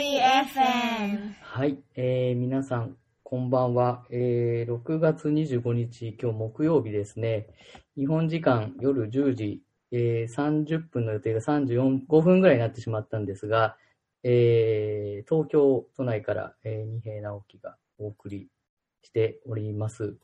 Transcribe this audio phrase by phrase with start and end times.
[0.00, 1.34] FM。
[1.42, 4.06] はい、えー、皆さん、こんばんは。
[4.10, 7.48] えー、6月25日、今日木曜日ですね。
[7.96, 13.76] 日本時間夜10時、えー、30分の予定が34、5分ぐらいになってしまったんですが、
[14.22, 18.46] えー、東京都内から、えー、二平直樹がお送り
[19.02, 20.16] しております。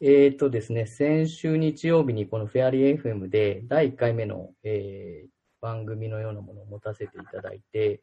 [0.00, 8.00] えっ、ー、とですね、先週日曜日にこのフェアリー FM で第1回目の、えー、番組のようなものを持たせていただいて、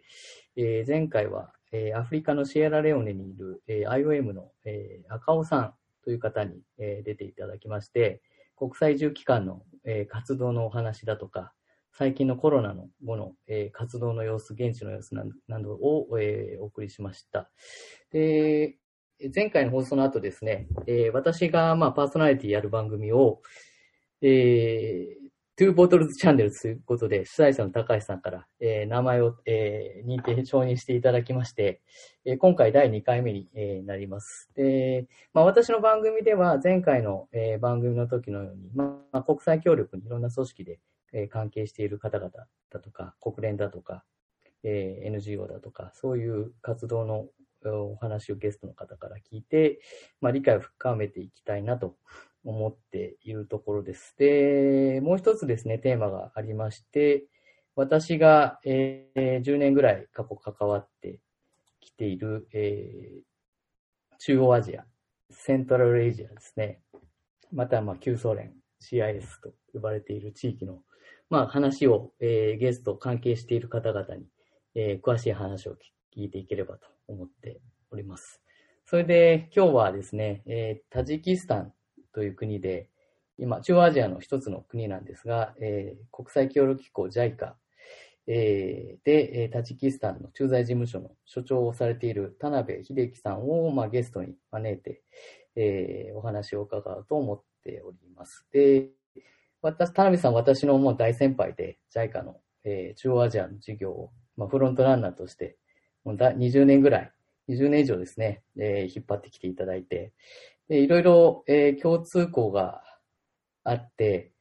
[0.56, 8.21] えー、前回は、えー、アフリカのシエラレオネにいる、えー、IOM の、えー、赤尾さんという方に、えー、出ていただきまして、
[8.56, 11.54] 国際移住機関の、えー、活動のお話だとか、
[11.92, 17.50] 最近のコロナの後の、えー、活動の様子、現地の様子などを、えー、お送りしました。
[18.12, 18.78] で、
[19.34, 23.42] 前回の放送の後ですね、えー、私が、まあ、パーソナリティやる番組を、
[24.21, 25.26] えー、
[25.60, 31.82] トゥーボトルズチャンネルということで、主催者の高橋さんから、えー、名前を、えー、認定、承認していただきまして、
[32.25, 34.52] えー、今回第2回目に、えー、なります。
[34.56, 40.80] で、まあ、私の番組では前回の、えー、番組の時のように、まあ、国際協力にいろんな組織で、
[41.12, 42.30] えー、関係している方々
[42.70, 44.03] だとか、国連だとか、
[44.62, 47.26] えー、NGO だとか、そういう活動の
[47.66, 49.80] お話をゲストの方から聞いて、
[50.22, 51.96] まあ、理解を深めていきたいなと
[52.48, 54.16] 思っているところです。
[54.17, 57.26] で、もう一つですね、テーマがありまして、
[57.76, 61.20] 私が、えー、10年ぐらい過去関わって
[61.81, 64.86] きている、えー、中央アジア、
[65.30, 66.80] セントラルエイジアですね。
[67.52, 70.80] また、まあ、旧ソ連、CIS と呼ばれている地域の、
[71.30, 74.25] まあ、話を、えー、ゲスト、関係している方々に、
[74.73, 75.75] えー、詳しい話を
[76.16, 77.59] 聞いていければと思って
[77.92, 78.42] おります。
[78.86, 81.73] それで、今日はですね、えー、タジキスタン
[82.18, 82.90] という国で、
[83.38, 87.54] 今、中央アジアの一つの国なんですが、えー、国際協力機構 JICA、
[88.26, 95.04] えー、で、タジキスタンの駐在事務所の所長をされている田辺秀樹さんを、まあ、ゲストに招いて、
[95.56, 98.47] えー、お話を伺うと思っております。
[98.52, 98.88] で、
[99.62, 105.56] 私、田辺さん、私のもう大先輩で、JICA の、えー、中央アジアの事業を、まあ、フロントランナーとして、
[106.03, 107.12] もうだ20年ぐらい、
[107.47, 110.14] 20年以上ですね、えー、引っ張ってきていただいて、
[110.69, 112.81] でいろいろ、えー、共通項が
[113.63, 114.33] あって、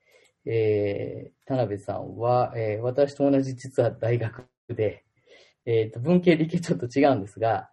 [0.45, 5.05] えー、田辺さんは、えー、私と同じ実は大学で、
[5.65, 7.71] えーと、文系理系ちょっと違うんですが、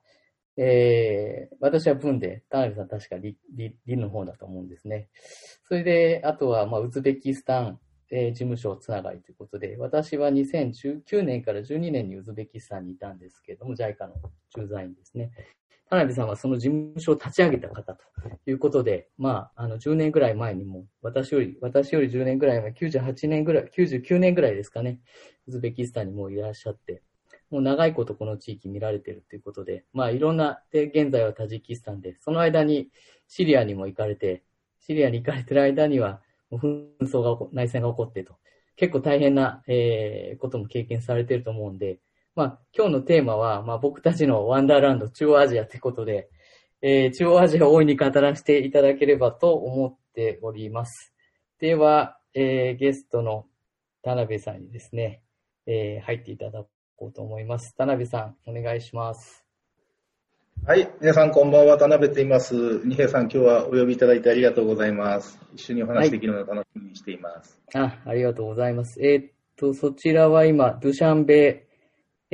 [0.57, 3.37] えー、私は文で、田辺さん確か理
[3.85, 5.09] 理の方だと思うんですね。
[5.67, 7.79] それで、あとは、まあ、ウズベキスタン、
[8.11, 14.13] えー、事務所つながりということで、私は2019年から12年にウズベキスタンにいたんですけれども、JICA の
[14.55, 15.31] 駐在員ですね。
[15.93, 17.99] 田辺さんはその事務所を立ち上げた方と
[18.47, 24.99] いうことで、まあ、あの、10年ぐらい前にも、私より、私より10年ぐらい前、98年ぐらい、99年ぐらいですかね、
[25.47, 27.03] ウズベキスタンにもいらっしゃって、
[27.51, 32.89] もう長いことこの地域見られてるということで、まあ、いろんな、で、現在はタジキスタンで、その間に
[33.27, 34.43] シリアにも行かれて、
[34.79, 36.61] シリアに行かれてる間には、もう
[37.01, 38.37] 紛争が起こ、内戦が起こってと、
[38.75, 41.99] 結構大変な、えー、ことも経験されてると思うんで、
[42.35, 46.29] まあ、今日のテーマは、まあ、僕たちのワンダーランド、中央アジアってことで、
[46.81, 51.13] えー、中央アジアを大いに語らせていただければと思っております。
[51.59, 53.45] では、えー、ゲストの
[54.01, 55.21] 田辺さんにですね、
[55.67, 57.75] えー、入っていただこうと思います。
[57.77, 59.45] 田辺さん、お願いします。
[60.65, 60.89] はい。
[61.01, 61.77] 皆さんこんばんは。
[61.77, 62.55] 田辺と言います。
[62.83, 65.39] 二平さん、今日はお呼びいただいてありがとうございます。
[65.53, 67.61] 一緒にお話できるのを楽しみにしています。
[67.73, 68.99] はい、あ、ありがとうございます。
[69.05, 71.67] えー、っと、そちらは今、ドゥシャンベ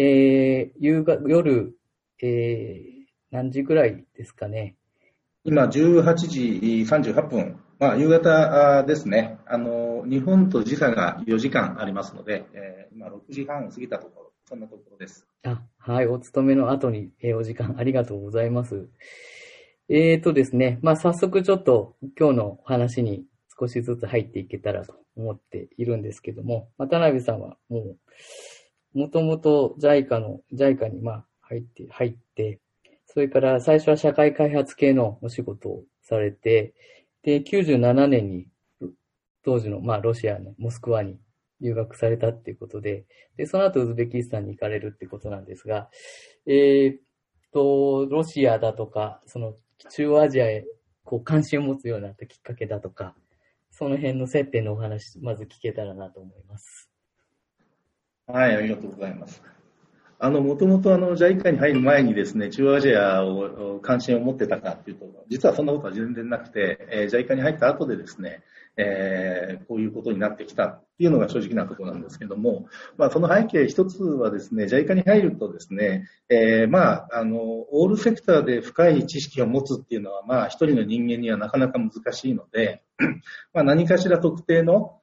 [0.01, 1.75] えー、夕方、夜、
[2.23, 4.77] えー、何時ぐらいですかね。
[5.43, 6.39] 今、18時
[6.87, 7.59] 38分。
[7.79, 9.39] まあ、夕方ですね。
[9.45, 15.27] あの、日本と時差が4時間ありますので、えー、今6時半を過ぎたところ、そんなところです。
[15.43, 16.07] あ、はい。
[16.07, 18.87] お勤めの後に、えー、お時間ありがとうございます。
[19.89, 23.25] えーとですね、まあ、早速ちょっと今日の話に
[23.59, 27.97] 少しずつ入っていけたらと思っているんですけども、渡辺さんはもう、
[28.93, 32.59] もともと JICA の、JICA にまあ入って、入って、
[33.05, 36.73] それから最初は社会開発系のお仕事をされて、
[37.23, 38.47] で、97年に
[39.43, 41.19] 当時のまあロシアのモスクワに
[41.61, 43.05] 留学されたっていうことで、
[43.35, 45.89] で、その後ウズベキスタンに行かれるってことなんですが、
[46.45, 46.99] えー、っ
[47.53, 49.55] と、ロシアだとか、その
[49.89, 50.65] 中央アジアへ
[51.03, 53.15] こう関心を持つようになったきっかけだとか、
[53.71, 56.88] その辺の接点のお話、まず聞けたらなと思います。
[58.31, 59.41] はい、ありがとうございます。
[60.19, 68.43] あの、もともとあの、JICA に入る前にですね、中央アジアを関心を持ってたかっていうと、実はそんなことは全然なくて、えー、JICA に入った後でですね、
[68.77, 72.67] えー、こういうことになってきたっていうのが正直なところなんですけども、
[72.97, 82.83] まあ、その背景一つはですね、JICA に入るとですね、えー、まあ、あの、オールセクターで深い知識を持つっていうのは、まあ、一人の人間にはなかなか難しいので、
[83.53, 84.98] まあ、何かしら特定の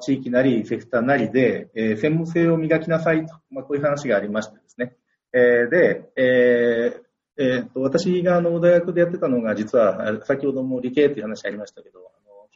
[0.00, 4.94] 地域なり、セクターなりで、えー、専門性を磨きなさいと、まあ、こういう話がありましてですね。
[5.32, 12.00] えー、で、えーえー、と私があの大学でやってたのが、実は先ほども理系という話ありましたけど、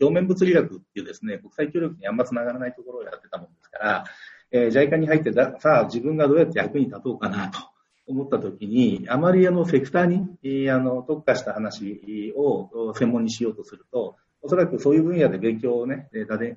[0.00, 4.05] 表面物理学っていうですね、国際協力にあんまつながらないところをやってたもんですから、
[4.50, 7.58] えー、JICA に入ってだ、さあ自分がどうやって役に立とうかなと
[8.06, 16.08] 思ったときに、あまりあのセクターにあの特化した話を専門にしようとすると、おそらくそういう分野で勉強をね、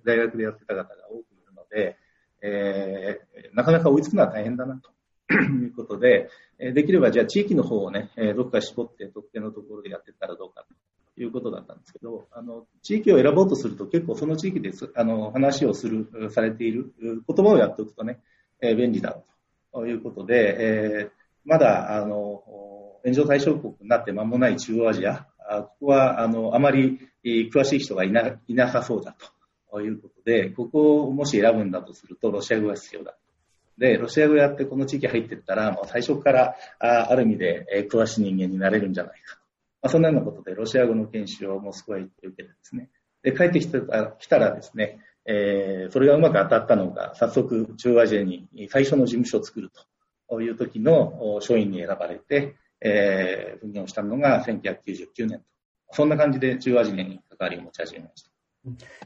[0.03, 1.97] 大学でやってた方が多くいるので、
[2.41, 4.91] えー、なかなか追いつくのは大変だなと。
[5.33, 10.65] いうことで、できればじゃあ地域の方をね、どっか絞って特定のところでやっていったらどうか
[11.15, 18.21] ということだったんですけど、あの、地域を選ぼうとすると結構その地域であの話をする、されている言葉をやっておくとね、
[18.61, 19.21] え、便利だ
[19.73, 21.09] ということで、えー、
[21.43, 22.43] まだ、あの、
[23.03, 26.99] 援助対象国になって間もない中央アジア、ここは、あの、あまり
[27.53, 29.15] 詳しい人がいな、いなさそうだ
[29.71, 33.17] ということで、ここをもし選ぶんだとすると、ロシア語が必要だ。
[33.77, 39.41] で、ロシア語やってこの地域入ってったら、もう最初からあある意味で、え詳しい人間になれるんじゃないかと。
[39.83, 42.89] まあ、そんなようなことで、ロシア語の研修をモスクワ行って受けてですね。
[43.23, 43.79] で、帰ってきた
[44.17, 49.69] 来たらですね、えー、それがうまく当たったのが、早速、中央アジアに最初の事務所を作る
[50.29, 55.45] という時の署員に選ばれて、えー、分業したのが1999年と。
[55.91, 58.29] そんな感じで中央アジアに関わりを持ち始めました。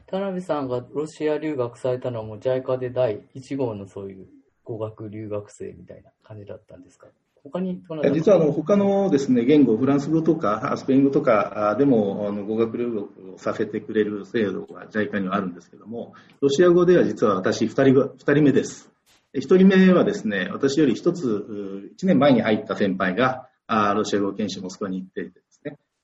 [0.06, 4.26] 田辺さんがロシア留学されたのはもう JICA で第1号のそういう
[4.64, 7.06] 語学留学生みたいな感じだったんですか？
[7.44, 7.82] 他に
[8.14, 18.92] 実はあの他のですね言語、フランス語とかスペイン語とかでもあの語学留学をさせてくれる制度が JICA にはあるんですけども、ロシア語では実は私2人 ,2 人目です。
[19.34, 25.32] 1人目はですね、私より1つ1年前に入った先輩があロシア語研修モスクワに行って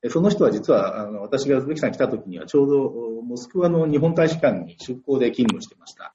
[0.09, 6.15] その人は実はあの私がウズベキスタンに来た時にはちょうどモスクワの日本大使館に出向で勤務してました。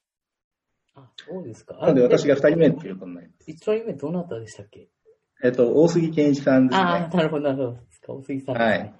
[0.96, 1.76] あ、そうですか。
[1.76, 3.52] なので私が2人目っていうことになります。
[3.52, 4.88] 1人目どなたでしたっけ？
[5.44, 6.84] えっと、大杉健一さんですね。
[6.86, 8.16] あなるほど、なるほど。
[8.16, 8.94] 大杉さん、ね、はい。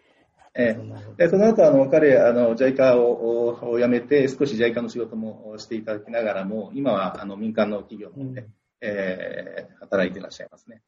[0.56, 10.82] えー、でその後あの彼あの JICA をを辞めて少し JICA の仕事もしていただきながらも今はあの民間の企業で、うん、えー、働いていらっしゃいますね。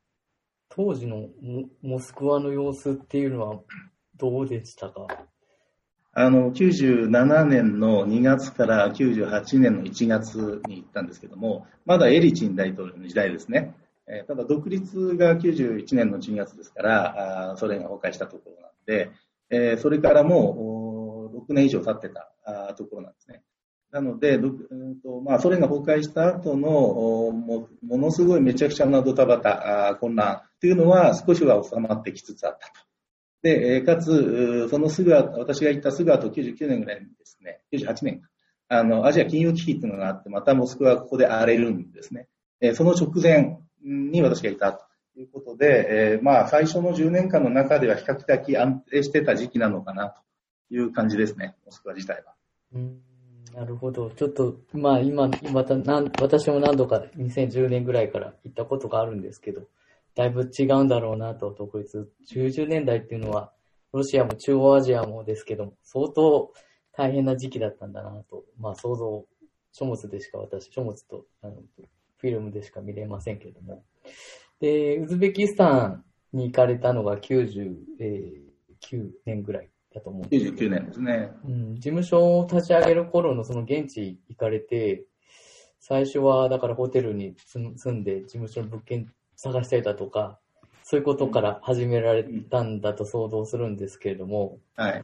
[0.76, 1.30] 当時の
[1.82, 3.60] モスクワの様子っていうのは
[4.18, 5.08] どうでしたか？
[6.18, 13.76] あの、97年の2月から98年の1月に行ったんですけども、まだエリチン大統領の時代ですね。
[14.08, 19.12] えー、ただ独立が91年の1月ですから、あソ連が崩壊したところなんで、
[19.50, 23.44] えー、それからもう6年以上経ってたあところなんですね。
[23.96, 26.70] なので、うんとまあ、ソ連が崩壊した後の
[27.32, 32.74] もものすごいめちゃくちゃなドタバタ、混乱というのは少しは収まってきつつあったと。
[33.42, 38.22] で、かつ、そのすぐ私が行ったすぐ後99年ぐらいにですね、98年
[38.68, 42.28] あの、アジア金融危機というのがあって、またモスクワはここで荒れるんですね。
[42.74, 44.84] その直前に私がいたと
[45.18, 50.22] いうことで、えー、まあ、最初の10年間の中では比較的安定してた時期なのかなと
[50.70, 52.34] いう感じですね、モスクワ自体は。
[52.74, 53.15] うん
[53.56, 54.10] なるほど。
[54.10, 59.62] ちょっと、まあ今、またなん私も何度か2010年ぐらいから行ったことがあるんですけど、
[60.14, 62.12] だいぶ違うんだろうなと、独立。
[62.30, 63.54] 90年代っていうのは、
[63.94, 66.52] ロシアも中央アジアもですけども、相当
[66.92, 69.26] 大変な時期だったんだなと、まあ想像、
[69.72, 71.56] 書物でしか私、書物とあの
[72.18, 73.86] フィルムでしか見れませんけれども。
[74.60, 77.72] で、ウズベキスタンに行かれたのが99
[79.26, 81.32] 年ぐらいだと思うんです99年ですね。
[81.46, 85.06] うん、事務所を立ち上げる頃のその現地行かれて、
[85.80, 90.40] 最初はだからホテルに住んで事務所の物件探したりだとか、
[90.84, 95.02] そういうことから始められたんだと想像するんですけれども、はい、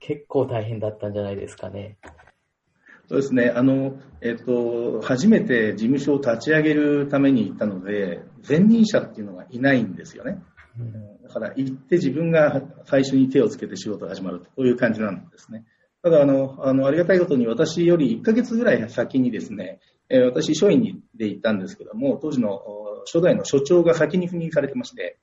[0.00, 1.96] 結構大変だったんじゃないですかね。
[3.08, 3.52] そうですね。
[3.54, 10.42] あの、えっと、初めて事務所を立ち上げるために行ったので、前任者っていうのがいないんですよね。
[10.78, 15.64] うん、だから行って自分が最初に手をつけて仕事が始まると、いう感じなんですね。
[16.02, 22.60] ただ、あの、あの、ありがたいことに私より1ヶ月ぐらい先にですね、えー、私、署員で行ったんですけども、当時の
[23.06, 25.18] 初代の所長が先に赴任されてまして、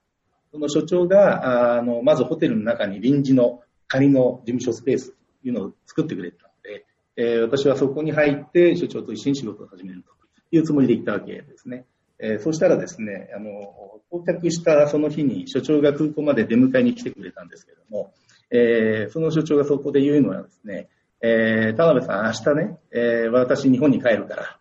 [0.51, 6.85] その所長が、あの、まずホテルの中に臨時の仮の事務所スペースというのを作ってくれたので、
[7.17, 10.11] え、私はそこに入って所長と一緒に仕事を始めると
[10.51, 11.85] いうつもりで行ったわけですね。
[12.19, 18.13] えー、そうしたらですね、あの、到着したその日に所長が空港まで出迎えに来てくれたんですけども、
[18.51, 20.89] えー、その所長がそこで言うのはですね、
[21.21, 24.59] えー、田辺さん、明日ね、えー、私日本に帰るから、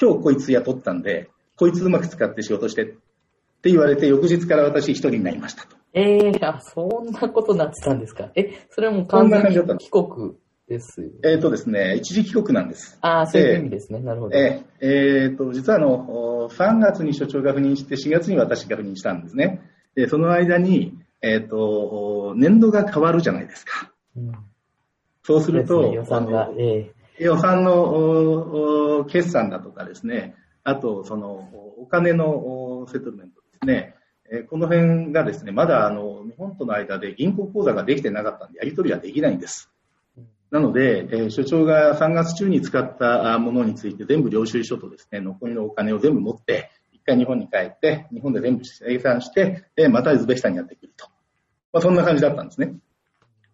[0.00, 2.86] 今日こいつ雇ったんで、こいつうまく使って仕事してっ
[3.62, 5.76] て言われて、翌日から私一人になりましたと。
[5.92, 8.30] ええー、あ、そんなことになってたんですか。
[8.34, 10.36] え、それはもう完全に帰国
[10.68, 12.98] ですえっ、ー、とですね、一時帰国なんです。
[13.00, 14.00] ああ、そういう意味ですね。
[14.00, 14.36] なるほど。
[14.36, 19.62] えー、えー、と、実はあの、3月に所長が赴任して、4月に私が赴任したんですね。
[19.94, 23.92] で、その間に、えっ、ー、と、年度が変わるじゃないですか。
[24.16, 24.32] うん、
[25.22, 33.94] そうすると、ね、予算が、えー、予算の決算だとかですね、あと、その、お金のセトルメントですね、
[34.28, 39.70] えこの辺がですね、まだあの日本との間で銀行口座ができてなかったんで、やり取りはできないんです。
[40.50, 51.08] なので、え所長が3月中に使ったものについて全部領収書とですね、残りのお金を全部持って、一回日本に帰って、日本で全部生産して、えまたウズベキスタンにやってくると。
[51.72, 52.74] まあ、そんな感じだったんですね。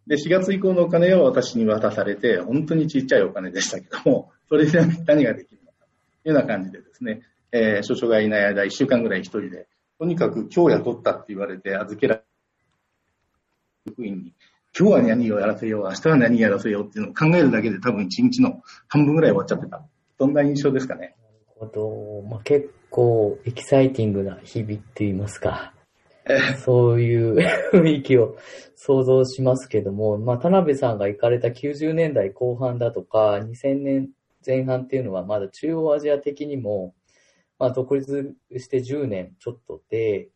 [0.07, 5.87] で、4月以降のお金を私に渡されて、本当にちっちゃいお金でしたけども、それで何ができるのか
[6.23, 7.23] というような感じでですね、
[7.53, 9.67] えー、所長がいない間1週間ぐらい一人で、
[9.99, 12.23] とにかく今日雇ったって言われて預けられ
[13.87, 14.35] 職員に
[14.79, 19.85] 今日は何をやらせよう、明日は何やらせようっていうのを考えるだけで多分一日の半分ぐらい終わっちゃってた。
[20.19, 21.15] そんな印象ですかね？
[21.59, 22.29] なるほど。
[22.29, 25.75] まあ、結構エキサイティングな日々って言いますか。
[26.65, 27.37] そういう
[27.73, 28.37] 雰囲気を
[28.77, 34.09] 想像しますけども、まあ、田辺さんが行かれた90年代後半だとか、2000年
[34.47, 36.95] 前半っていうのはまだ中央アジア的にも、
[37.59, 40.29] まあ、独立して10年ちょっとで、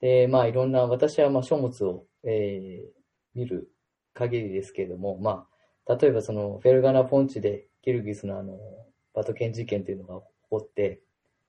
[0.00, 3.02] で、まあ、いろんな、私はまあ書物を、えー、
[3.34, 3.71] 見る
[4.14, 5.46] 限りですけれども、ま
[5.86, 8.58] あ、例えばそのフェルガナ・ポンチでキルギスのあの、
[9.14, 11.00] バトケン事件というのが起こって、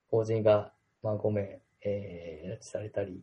[0.10, 3.22] 法人が、まあ、5名、えー、拉致されたり、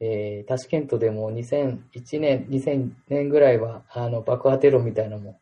[0.00, 5.40] えー、タシケントでも2001年、2000年ぐらいは、あの、爆破テロみたいなのも、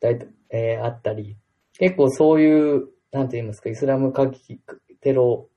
[0.00, 0.18] だい
[0.50, 1.36] えー、あったり、
[1.74, 4.60] 結構そういう、なんて言いますか、イスラム過激
[5.00, 5.48] テロ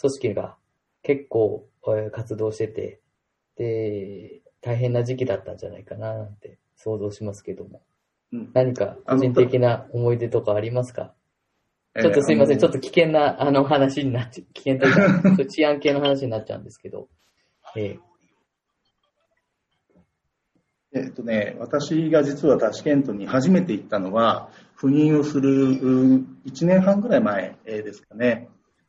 [0.00, 0.56] 組織が
[1.02, 3.00] 結構、えー、活動してて、
[3.56, 7.82] で、大変な時期だったんじゃないかななんて想像しますけども。
[8.32, 11.14] うん、何か個人的な思い出とかありますか？
[11.98, 17.08] ちょっとすいません、ちょっと危険なあの話になっちゃう、 危険というか、治安系の話になっちゃうんですけど。
[17.76, 17.96] え
[20.92, 25.50] えっとね、私が実はタシケントに初めて行ったのは、赴任をする
[26.44, 28.48] 1年半ぐらい前ですかね。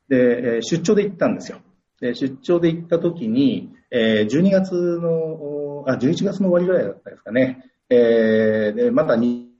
[0.09, 1.59] で、出張で行ったんですよ。
[1.99, 7.63] で出張で行った時に、12月のあ、11月の終わりぐらいだったですかね。
[7.89, 9.51] えー、で、まだに、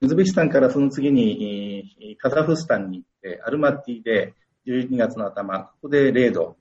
[0.00, 4.34] ウズベキスタンからその次に、カザフスタンに行って、アルマティで
[4.66, 6.56] 12月の頭、ここで0度。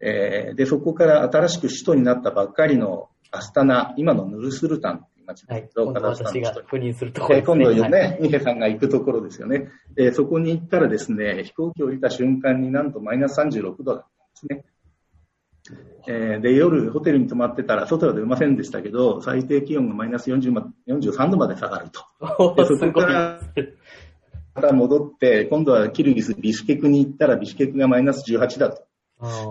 [0.00, 7.64] えー、で、そこから新しく首都になったばっかりのアスタナ、今のヌルスルタンっていう街ですけど、はい、今度私が赴任するところですね。
[7.64, 9.68] 今度ね、ミヘさんが行くところですよね。
[9.96, 14.64] えー、そこに行ったらですね、飛行機を降りた瞬間になんとマイナス36度だったんですね。
[16.06, 22.54] えー、で、夜ホテルに泊まってたら、外は出ませんでしたけど、最低気温がマイナス40ま43度まで下がると。
[22.56, 23.40] でそこから
[24.54, 28.86] また戻って、今度はキルギス、ビシュケクに行ったら、ビシュケクがマイナス18だと。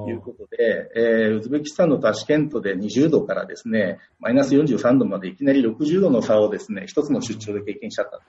[0.07, 8.21] いうことで、えー、ウズベキスタンのタシケントで20度からですね、マイナス43度までいきなり60度の差をですね、一つの出張で経験しちゃった。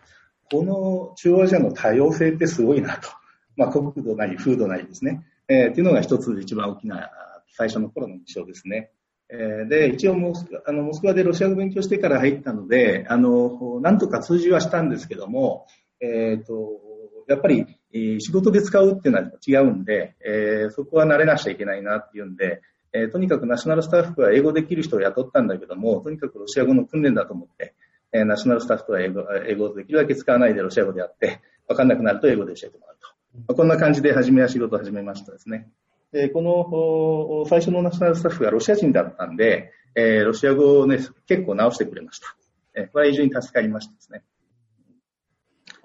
[0.51, 3.11] この中央アジアの多様性ってすごいなと。
[3.57, 5.25] まあ、国土なり風土なりですね。
[5.49, 7.11] えー、っていうのが一つ一番大きな
[7.49, 8.91] 最初の頃の印象ですね。
[9.29, 15.67] えー、で、一応モスクあのモスクワでロシア語勉強してから入ったので、あの、なんとか通じはしたんですけども、
[16.01, 16.81] えっ、ー、と、
[17.29, 22.63] やっぱり、えー、仕事で使うっていうのは違うんで、えー、そこは慣れなくちゃいけないなっていうんで、
[22.93, 27.75] えー、とにかくナショナルスタッフは英語できる人を雇ったんだけども、とにかくロシア語の訓練だと思って、
[28.13, 33.09] えー、ナショナルスタッフは英語英語をできるだけ使わないでロシア語でやって、わかんなくなると英語で教えてもらうと。
[33.39, 35.69] まあ、こんな感じで初めは仕事を始めましたですね。
[36.17, 42.35] で、この最初のナショナルスタッフがロシア人だったんで、えー、ロシア語をね、結構直してくれました。
[42.75, 44.25] えー、これは非常に助かりましたですね。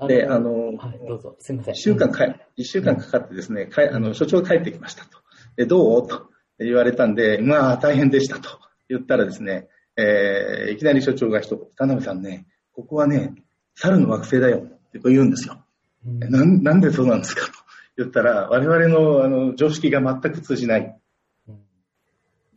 [0.08, 1.74] で、あの、はい、どうぞ、すみません。
[1.74, 5.18] 一週間か、一週間かかってですね、かあの、所長が帰ってきましたと。
[5.58, 6.08] で、どう？
[6.08, 8.58] と言われたんで、まあ、大変でしたと
[8.88, 13.36] 言ったらですね、えー、いきなり所長が一言、田辺さんね、ここはね、
[13.76, 14.62] 猿の惑星だよっ
[14.92, 15.62] て言うんですよ。
[16.06, 17.52] うん、ななんでそうなんですかと。
[17.98, 20.98] 言ったら、我々のあの常識が全く通じない。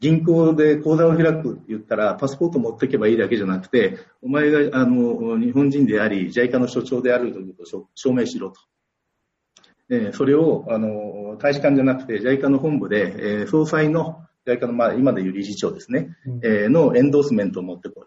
[0.00, 8.60] 銀行で口座を開くって言ったら、パスポート持っていけばいいだけじゃなくて、お前があの日本人であり、JICA の所長であるということを証明しろと。
[9.90, 18.04] えそれを、あの、大使館じゃなくて JICA の本部で、え総裁の、JICA の、まあ、今でいう理事長ですね、うん、えのエンドースメントを持ってこ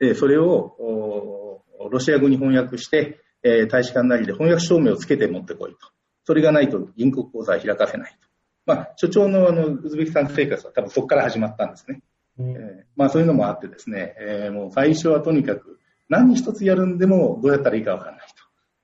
[0.00, 0.06] い。
[0.06, 5.93] で、それを、ロシア語に翻訳して、え大使館なりで翻訳証明をつけて持ってこいと。
[6.24, 8.28] それがないと銀行口座は開かせないと。
[8.66, 12.02] まあ、所長のあの、ウズベキスタン生活は多分そこから始まったんですね。
[12.38, 15.78] うん、えー、まあ、そういうのもあってですね、えー、もう最初はとにかく
[16.08, 18.34] 何一つやるんでもどうやったらいいかわからないと。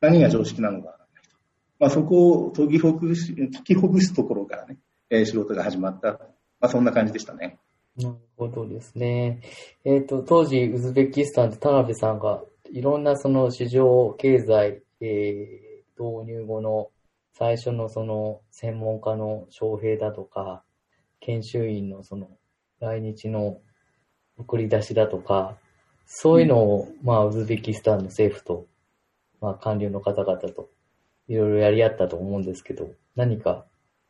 [0.01, 1.37] 何が常識なのかわからないと。
[1.79, 4.77] まあ、そこを解きほぐし、解きほぐすところからね、
[5.09, 6.13] えー、仕事が始まった。
[6.61, 7.59] まあ、そんな感じでしたね。
[7.97, 9.41] なるほどですね。
[9.85, 16.91] えっ、ー、と、当時、ウズベキスタンで田辺さんがいろんなその市場経済、えー、導入後の
[17.41, 20.63] 最初のその専門家の招聘だとか、
[21.21, 22.29] 研修員のその
[22.81, 23.63] 来日の
[24.37, 25.57] 送り出しだとか、
[26.05, 28.67] そういうのを、まあ、ウズベキスタンの政府と、
[29.41, 30.69] まあ、官僚の方々と、
[31.29, 33.65] いろいろやり合ったと思うんですけど、何か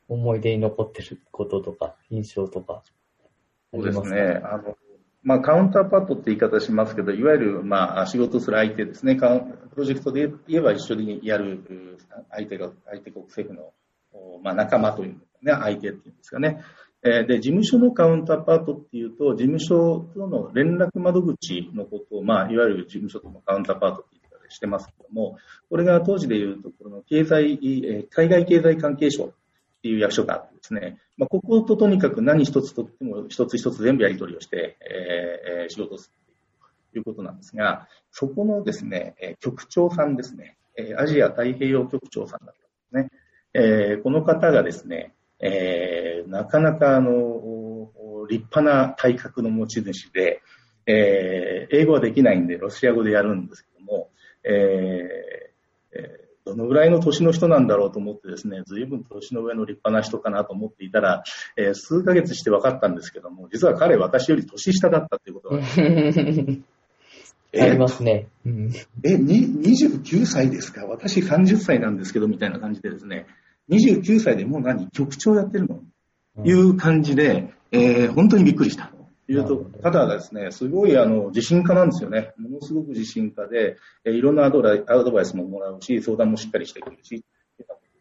[0.09, 2.83] 思い出に残ってることとか、印象とか、
[3.73, 4.41] そうですね。
[4.43, 4.77] あの、
[5.23, 9.17] まあ、カウンターパッドって言い方しますけど、いわゆる、まあ、仕事する相手ですね。
[9.17, 9.27] プ
[9.77, 11.99] ロジェクトで言えば一緒にやる
[12.31, 16.63] 相手が、相手国政府の、まあ、仲間というね、相手っていうんですかね。
[17.03, 25.37] で、事務所のカウンターパートっていうと、事務所との連絡窓口のことを、まあ、いわゆる事務所とのカウンターパートって言ったりしてますけども、
[25.69, 27.59] これが当時で言うと、ころの経済、
[28.11, 29.33] 海外経済関係省
[29.81, 36.35] っていう役所があってですね、まあ、ここととにかく何一つとっても一つ一つ全部やり取りをして、えー、仕事をする
[36.93, 40.59] ということなんですが、そこのですね、局長さんですね、
[40.99, 42.55] アジア太平洋局長さんだっ
[42.93, 43.21] たんですね。
[43.55, 47.91] えー、この方がですね、えー、なかなかあの、
[48.29, 50.43] 立派な体格の持ち主で、
[50.87, 54.11] えー、英語はできないんで、ロシア語でやるんですけども、
[54.45, 61.23] えー、えどのぐらいの年の人なんだろうと思ってですね、随分年の上の立派な人かなと思っていたら、
[61.57, 65.63] えー、数ヶ月して分かったんですけども、実は彼私より年下だったっていうことが。
[67.53, 68.29] ありますね。
[69.05, 70.87] え、29歳ですか？
[70.87, 73.27] 私30歳なんですけど、みたいな感じでですね、
[73.71, 75.81] 29歳でもう何局長やってるの、
[76.39, 78.93] うん、いう感じで、えー、本当にびっくりした。
[79.33, 82.33] いうと、ただですね、すごいあの自信家なんですよね。
[82.39, 84.75] ものすごく自信家で、えいろんなアドバ
[85.23, 87.25] イスももらうし、相談もしっかりしてくるし、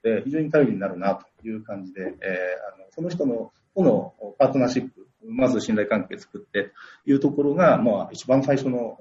[0.01, 6.71] で非常に頼りになるなという感じで、えー、あのその人のとのパートナーシップ、まず信頼関係作って
[7.05, 8.97] というところが、まあ、一番最初の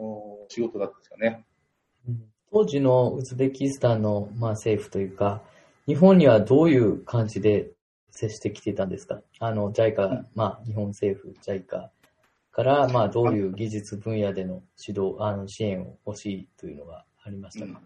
[0.48, 1.44] 仕事だったんですよね。
[2.52, 5.42] 当時のウズベキスタンの、まあ、政府というか、
[5.86, 7.70] 日本にはどういう感じで
[8.10, 9.20] 接してきていたんですか？
[9.38, 11.88] あの、JICA、まあ、日本政府、JICA
[12.58, 17.78] から、まあ、どういう技術分野での指導、あの支援を欲しいというのがありましたか、うん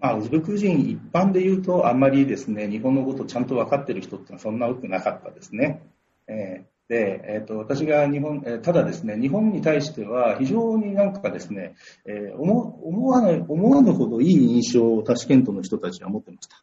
[0.00, 5.80] まあ、ウズベク人一般で言うと、あんまりですね、日本のことをちゃんと分かっている人ってのはそんな多くなかったですね。
[6.28, 16.62] えー、で、えっ、ー、と、私が日本、えー、ただですね、日本に対しては非常になんかですね、えー、思思わない、思わぬほどいい印象をタシケントの人たちは持ってました。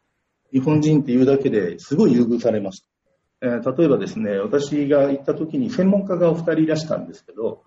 [0.52, 2.86] 日本人っていうだけですごい優遇されました。
[3.42, 7.62] え、例えばですね、私が行った時に専門家がお二人いらしたんですけど、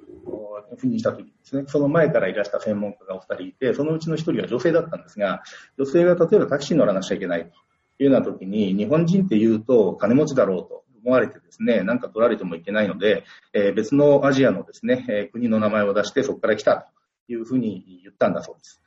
[0.78, 5.44] 赴任した時ですね、その前からいらした専門家がお二人いて、そのうちの一人は女性だったんですが、
[5.78, 7.52] 女性が例えばタクシーに乗らなくちゃいけないと。
[8.00, 16.94] いうような時に、日本人って言うと金持ちだろうと思われてですね、なんか取られてもいけないので、えー、別のアジアのですね、え、国の名前を出してそこから来たと。
[17.28, 18.82] いうふうに言ったんだそうです。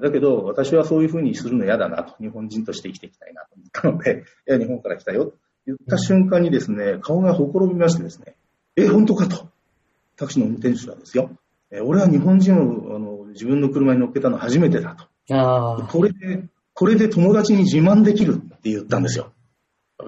[0.00, 5.34] だけど、私はそういうふうにするの嫌だなと、日本人として生きていきたいなと思ったので、いや、日本から来たよ。
[5.66, 8.34] 言った瞬間にですね、顔がほころびましてですね、
[8.76, 9.28] え、本当か？
[9.28, 9.48] と。
[10.16, 11.30] タクシーの運転手がですよ。
[11.70, 15.04] え、俺は日本人をあの自分の車に乗っけたの初めてだと。
[15.34, 16.44] あこれで、
[16.74, 19.32] これで友達に自慢できるって言ったんですよ。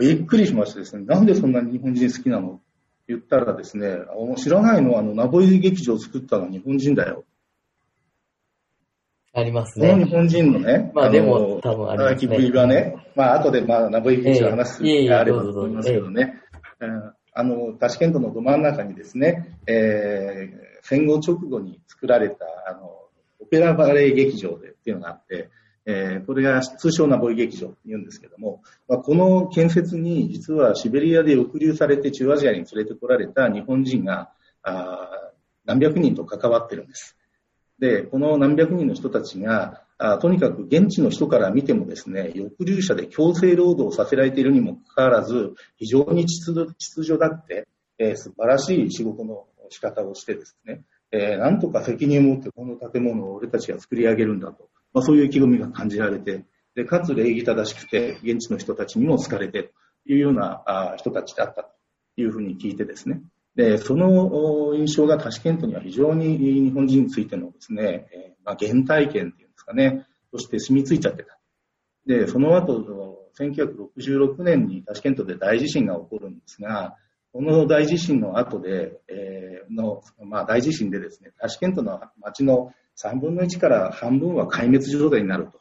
[0.01, 2.49] びっくりしましてですね、なんでそんなに日本人好きなの？
[2.49, 2.63] って
[3.09, 3.97] 言ったらですね、
[4.37, 4.99] 知らないの？
[4.99, 7.25] あの、ナボイ劇場を作ったのは日本人だよ。
[9.37, 9.97] ありますね。
[9.97, 12.37] 日本人のね、まあでも多分ありますね。
[12.37, 16.41] ぶりはね、まあ後でまあナボイ劇場の話があればと思いますけどね。
[17.37, 22.87] あの、タシケントのど真ん中にですね、えー、戦後直後に作られた、あの、
[23.41, 25.51] オペラバレエ劇場でっていうのがあって、
[25.85, 34.31] えー、これが通称ナボイ劇場って言うんですけども、まあ、この建設に実はシベリアで抑留されて中アジアに連れてこられた日本人が、
[34.63, 35.11] あ
[35.67, 37.17] 何百人と関わってるんです。
[37.79, 59.71] で、この何百人の人たちが、あとにかく現地の人から見てもですね、抑留者で強制労働させられているにもかかわらず、非常に秩序だって、えー、素晴らしい仕事の仕方をしてですね、えー、なんとか責任を持ってこの建物を俺たちが作り上げるんだと、まあ、そういう意気込みが感じられて、で、かつ礼儀正しくて、現地の人たちにも好かれてと
[60.07, 61.71] いうようなあ人たちだったと
[62.17, 63.23] いうふうに聞いてですね、
[63.57, 71.39] で、その印象がタシケントには非常に日本人についてのですね、えまあ、原体験っていうんですかね、そして染みついちゃってた。
[72.07, 76.97] で、その後、1966年にタシケントで大地震が起こるんですが、
[77.33, 85.59] この大地震の後で、えー、の、まあ、大地震でですね、タシケントの町の3分の1から半分は壊滅状態になると。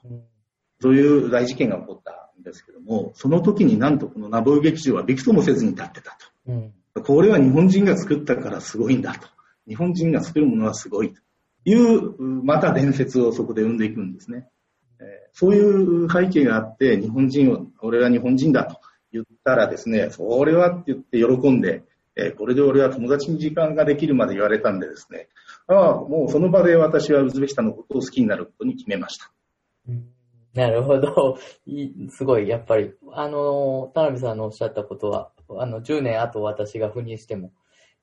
[0.81, 6.51] そういう大事件が起こったんですけども、その時になんとこのナボウ劇場はびくともせずに立ってたと。
[6.51, 9.27] うん、これは日本人が作ったからすごいんだと。
[9.67, 11.21] 日本人が作るものはすごいと
[11.65, 14.47] いう、また伝説をそこで生んでいくんですね。
[15.31, 18.79] そういう背景があって、日本人を、俺は日本人だと
[19.11, 21.83] 言ったらですね、それはって言って喜んで、
[22.37, 25.29] これで俺は友達に時間ができるまで言われたんでですね、
[25.67, 29.31] ああ、もうその場で私はウズベキスタンのことを好きになることに決めました。
[30.53, 31.37] なるほど。
[32.09, 37.51] すごい、やっぱり、あの、田辺さんのおっしゃったことは、あの、10年後私が赴任しても、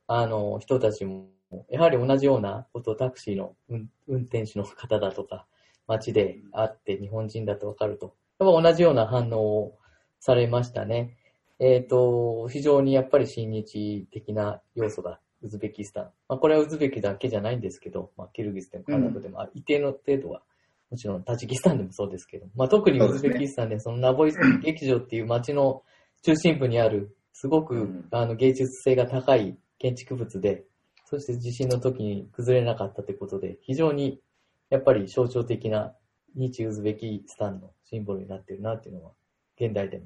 [0.06, 1.28] あの、人たちも、
[1.68, 5.46] やはり同じようなことをタクシーの運転手の方だとか、
[5.86, 9.78] 街で会って日本人だとわかると、やっぱ同じような反応を
[10.20, 11.16] されましたね。
[11.58, 16.04] えっ、ー、と、非常にやっぱり親日的な要素がウズベキスタン。
[16.28, 20.42] まあ、これはウズベキだけじゃないんですけど、まあ、キルギスでもカナダでも、一定の程度は
[20.90, 25.82] もちろんタジキスタンでもそうですけど、まあ、特にウズベキスタンでそのナボイ劇場っていう街の
[26.22, 30.66] 中心部にある、すごく、あの芸術性が高い建築物で、
[31.06, 34.20] そして地震の時に崩れなかったということで、非常に
[34.68, 35.94] やっぱり象徴的な
[36.34, 39.12] 日ウズベキスタンのシンボルになってるなっていうのは、
[39.58, 40.04] 現代でも、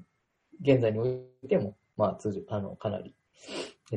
[0.61, 3.13] 現在においても、まあ、通常、あの、かなり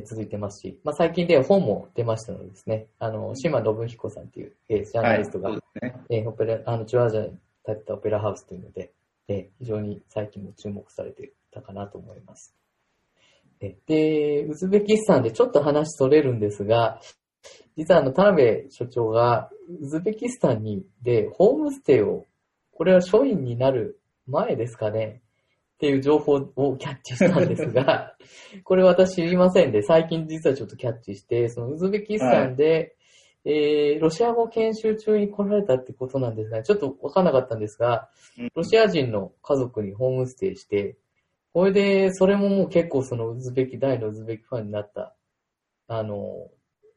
[0.04, 8.90] 続いてますし、まあ、最近で本も出ましたのでですね、あの、島信彦さんっていう、えー、ジャーナリストが、はいね、えー、オペラ、あの、チュアージャに建てたオペラハウスというので、
[9.28, 12.58] えー、非常に最近も注目されていたかなと思います。
[13.58, 17.00] で、ウズベキスタンでちょっと話それるんですが、
[17.76, 22.26] 実はあの、田辺所長が、ウズベキスタンに、で、ホームステイを、
[22.72, 25.22] これは署員になる前ですかね、
[25.76, 28.16] っていう情報をキャッチしたんですが、
[28.64, 32.96] これ私知りませんで、最近実はちょっとキャッチして、そのウズベキスタンで、
[33.44, 38.08] はい、えー、ロシア語研修中に来られたってことなんですが、ちょっとわかんなかったんですが、
[38.56, 40.96] ロシア人の家族にホームステイして、
[41.52, 45.14] これで、それももう結構そのウズベキ、大のウズベキファンになった、
[45.88, 46.50] あの、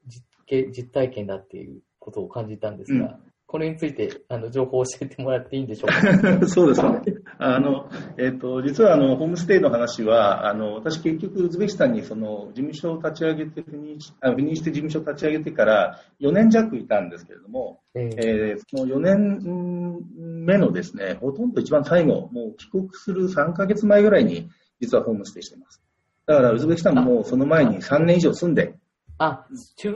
[0.06, 5.90] 実体験だっていうことを感じたんですが、これについて、あの、情報を教えてもらっていいんでしょう
[6.40, 6.48] か？
[6.48, 7.02] そうですね。
[7.44, 24.48] あの、えっ、ー、と、実は、あの、ホームステイの話は、あの、私結局、ウズベキスタンに、その、事務所を立ち上げて、赴任し、あ赴任して事務所を立ち上げてから4年弱いたんですけれども、えー、えー、その4年目のですね、ほとんど一番最後、もう帰国する3ヶ月前ぐらいに、
[24.80, 25.82] 実はホームステイしています。
[26.28, 28.76] だから、ウズベキスタンもその前に3年以上住んで、
[29.18, 29.96] あ、中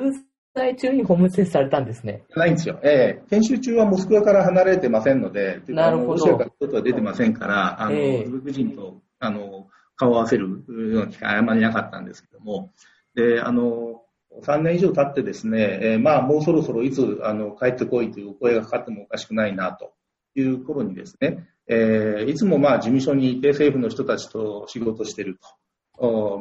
[0.56, 2.24] 在中にホームステイされたんですね。
[2.34, 2.80] ないんですよ。
[2.82, 6.12] ええー、研修中はモスクワから離れてませんので、なるほど。
[6.14, 12.72] ロシアから外は出てませんから、あの、えー、ウズベク人と、あの、顔を合わせるような機会あまりなかったんですけども、
[13.16, 14.02] で、あの、
[14.44, 19.94] 3年以上経ってですね、えー、まあ、もうそろそろいつ、あの、帰ってこいという声がかかってもおかしくないな、と
[20.36, 25.48] いう頃にですね、えー、いつもまあ、事務所にいて政府の人たちと仕事してると。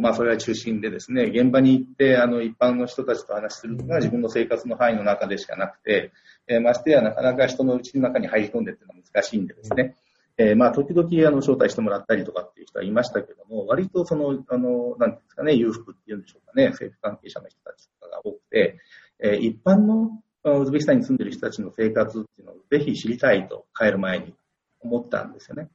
[0.00, 6.12] まあ、それが中心でですね、現場に行って、あの、一般の人たちと話するのが自分の生活の範囲の中でしかなくて、
[6.48, 9.96] えー、ましてやなかなか人の家の中に入り込んでっていうのは難しいんでですね、
[10.36, 18.80] えー、まあ、時々、あの、招待してもらったりとかっていう人はいましたけども、割とその、あの、なんですかね、裕福っていうんでしょうかね、政府関係者の人たちとかが多くて、
[19.20, 24.34] えー、一般のウズベキスタンに住んでる人たちの生活っていうのをぜひ知りたいと帰る前に
[24.80, 25.68] 思ったんですよね。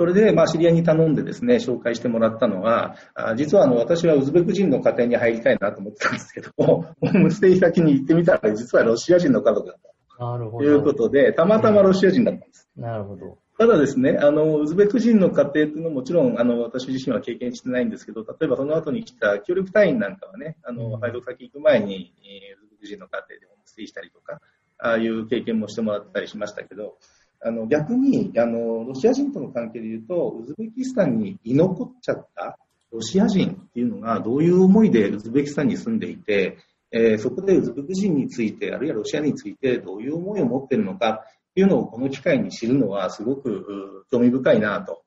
[0.00, 2.96] それで、まあ、知り合いに頼んでですね、紹介してもらったのは、
[3.36, 9.76] 実はあの、私はウズベク人の家庭に入りたいなと思ってたんですけども、ホームステイ先に行ってみたら、実はロシア人の家族だっ
[10.16, 10.24] た。
[10.24, 10.64] なるほど。
[10.64, 12.66] ということで、たまたまロシア人だったんです。
[12.78, 13.36] なるほど。
[13.58, 22.14] ただですね、あの、ウズベク人の家庭というのはもちろん、あの、私自身は経験してないんですけど、例えばその後に来た協力隊員なんかはね、あの、配属先行く前に、
[22.56, 24.40] ウズベク人の家庭でホームステイしたりとか、
[24.78, 26.96] ああいう経験もしてもらったりしましたけど、
[27.42, 32.58] あの逆にあのロシア人との関係でいうとウズベキスタンに居残っちゃった
[32.92, 36.58] ロシア人っていうのがどういう思いでウズベキスタンに住んでいて、
[36.92, 45.02] えー、そこでウズベク人についてあるいはロシアについてどういう思いを持っているのかっていうのをこの機会に知るのはすごく興味深いなと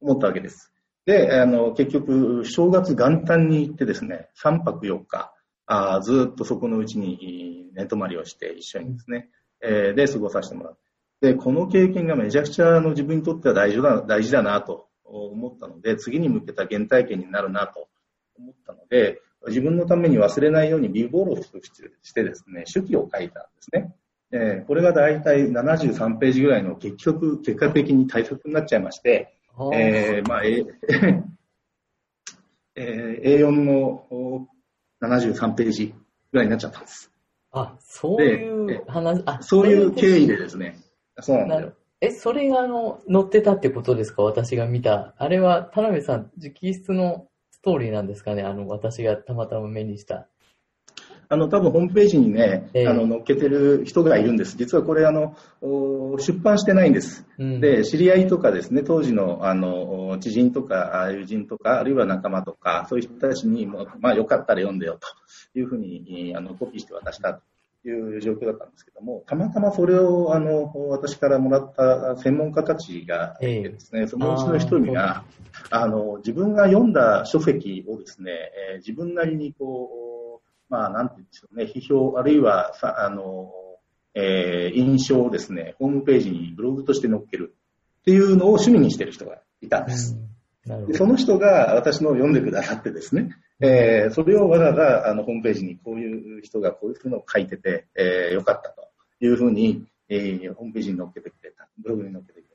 [0.00, 0.72] 思ったわけです。
[1.06, 5.32] で、あの結局正月元旦に行ってですね3泊4日
[5.66, 9.28] あずっとそこのうちに寝泊まりをして一緒にですね、
[9.62, 10.78] えー、で過ごさせてもらう。
[11.20, 17.88] で、この経験がめちゃくちゃあの自分にとっては大事だ大事だなと思ったので、次に向けた原体験になるなと
[18.38, 23.94] 思ったので、自分のために忘れないようにビボールをしてですね、手記を書いたんですね。
[24.32, 29.36] えー、これが大体73ページぐらいの結局、結果的に大切になっちゃいまして、
[29.72, 30.64] えー、まあ、え
[32.76, 34.48] えー、A4 の
[35.00, 35.94] 73ページ
[36.32, 37.12] ぐらいになっちゃったんです。
[37.52, 40.76] あ、そういう話、あ、そういう経緯でですね。
[41.20, 44.22] そうなんだえ、それがあの、載ってたってことですか？
[44.22, 45.14] 私が見た。
[45.16, 48.42] あれは、田辺さん、直筆のストーリーなんですかね？
[48.42, 50.28] あの、私がたまたま目にした。
[51.30, 54.58] あの、多分ホームページにね、えー、あの、載っけてる人がいるんです。
[54.58, 55.36] 実はこれ、あの、
[56.18, 57.26] 出版してないんです。
[57.38, 64.98] うん、で、知り合いとかですね、当時の、あの、知人とか、友人とか、あるいは仲間とか、そういう人たちにも、まあ、よかったら読んでよ、
[65.54, 67.40] というふうに、あの、コピーして渡したと
[67.88, 75.24] いう状況だったんですけども、たまたまそれを、あの、私からもらった専門家たちがいてですね、えー、そのうちの一人が、
[75.70, 78.32] あの、自分が読んだ書籍をですね、
[78.72, 83.50] えー、自分なりにこう、まあ、なんて言うんでしょうね、批評、あるいはさ、あの、
[84.14, 87.54] えー、印象をですね、ホームページにブログとして載っける
[88.00, 90.16] っていうのを趣味にしてる人がいたんです。
[90.86, 93.30] でその人が私の読んでくださってですね、
[93.64, 98.88] えー、それをわざわざあのホームページにこういう人がこういうふうのを書いてて、えー、よかったと
[99.20, 102.54] いうふうに、えー、ホームページに載っけてくれた、ブログに載っけてくれた。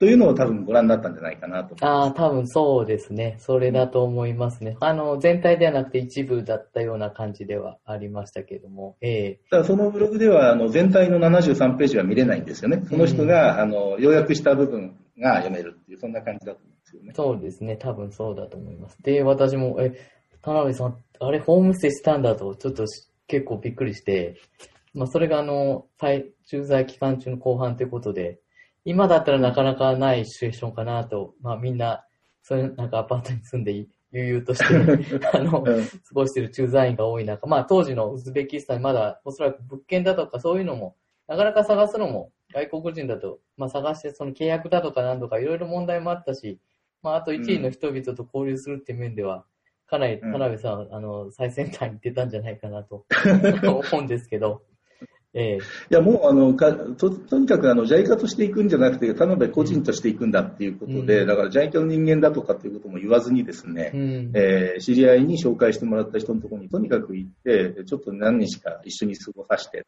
[0.00, 3.36] というのを多分ご覧になったんじゃないかなとああ、多分そうですね。
[3.38, 4.78] それだと思いますね。
[4.80, 8.96] あの、全体ではなくて一部だったような感じではありましたけども。
[9.02, 12.82] ええー、ただそのブログでは、あの、全体の73ページは見れないんですよね。
[12.88, 17.12] その人が、うん、あの、要約した部分が読めるっていう、そんな感じだと思うんですよね。
[17.14, 17.76] そうですね。
[17.76, 18.96] 多分そうだと思います。
[19.02, 19.92] で、私も、え、
[20.42, 22.84] 田辺さん、あれ、ホームステイしたんだと、ちょっと
[23.26, 24.40] 結構びっくりして、
[24.94, 25.86] まあ、それがあの、
[26.46, 28.40] 駐在期間中の後半ということで、
[28.84, 32.04] 今だったらなかなかないシチュエーションかなと、まあみんな、
[32.42, 33.72] そういうなんかアパートに住んで
[34.12, 35.70] 悠々として、 あの、過
[36.12, 40.96] ごしている駐在員が多い中、まあ当時のウズベキスタンまだおそらく物件だとかそういうのも、
[41.28, 46.58] なかなか探すのも外国人だと、まあ探してその契約だとか何とかいろいろ問題もあったし、
[47.02, 49.44] まああと1位の人々と交流するっていう面では、
[49.90, 53.04] かなり田辺さん、あの、最先端に出たんじゃないかなと
[53.90, 54.62] 思うんですけど、
[55.32, 69.86] ええ、いやもうあのかととにかくあの JICA としていくんじゃなくて、田辺個人としていくんだっていうことで、うん、だから JICA の人間だとかっていうことも言わずにですね、うん、えー、知り合いに紹介してもらった人のところにとにかく行って、ちょっと何日か一緒に過ごさせて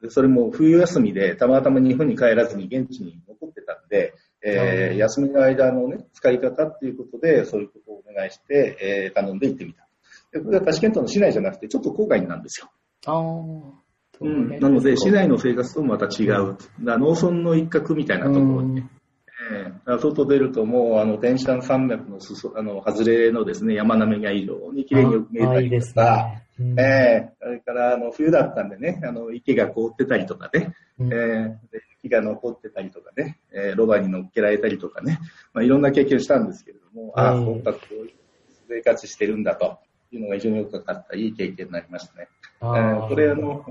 [0.00, 9.86] で、それも冬休みでたまたま日本に帰らずに現地に残ってたんで、えー、休みの間の、ね、使い方っていうことで、そういうことをお願いして、えー、頼んで行ってみた。
[10.32, 12.70] でこれはタシケントの市内じゃなくて、ちょっと郊外なんですよ。
[13.06, 13.20] あ
[14.18, 16.56] うん、なので、市内の生活ともまた違う。
[16.80, 18.82] 農村の一角みたいなところに、
[19.52, 26.72] えー、外出るともう、あの、天山山脈のすそ、あの、外れのですね、山並みが非常に綺麗によく見えたりとか、いいね。
[26.72, 31.56] うん、えー、それから、あの、冬だったんでね、あの、池が凍ってたりとかね、うん、えー、
[32.06, 35.18] 雪が残ってたりとかね、えー、ロバに乗っけられたりとかね、
[35.52, 38.10] まあ、いろんな経験をしたんですけれども、ああ、そうか、こう
[38.68, 39.78] 生活してるんだと
[40.12, 42.28] いうのが非常によくかったいい経験になりましたね。
[42.62, 43.64] えー、これあの、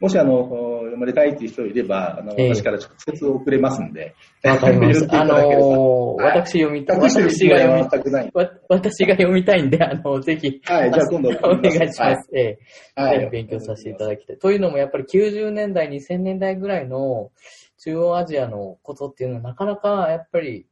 [0.00, 4.14] もしあの、読まれたいという人いれば、あの、私から直接送れますんで。
[4.44, 5.06] わかります。
[5.10, 7.00] あのー、私読みたい。
[7.00, 8.30] 私が読みたくない。
[8.68, 10.60] 私が読みたいんで、あの、ぜひ。
[10.66, 12.00] はい、じゃあ今度お願いします。
[12.00, 14.38] はい、えー、はい、勉強させていただきたい。
[14.38, 17.32] というのも、やっぱり90年代、2000年代ぐらいの
[17.78, 20.67] 中央アジアのことっていうのは、なかなかやっぱり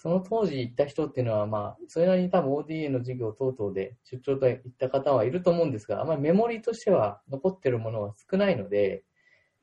[0.00, 9.02] その当時行った人っていうのは、まあ、それなりに多分 ODA の授業等々で出張と行った方はいると思うんですが、あまりメモリーとしては残ってるものは少ないので、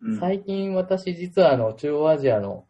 [0.02, 2.67] うん、最近私実はあの中央アジアの、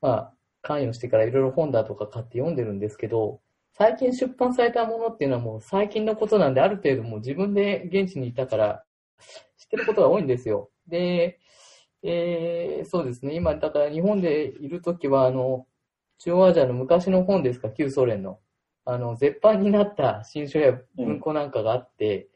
[0.00, 3.40] まあ、関与してからいろいろ本だとか買って読んでるんですけど、
[3.72, 8.84] 最近出版されたものっていうのはもう最近のことなんで、ある程度もう自分で現地にいたから
[9.56, 10.70] 知ってることが多いんですよ。
[10.86, 11.40] で、
[12.04, 13.34] えー、そうですね。
[13.34, 15.66] 今、だから日本でいるときは、あの、
[16.18, 18.40] 中央アジアの昔の本ですか、旧ソ連の。
[18.84, 22.28] あの、絶版になった新書や文庫なんかがあって、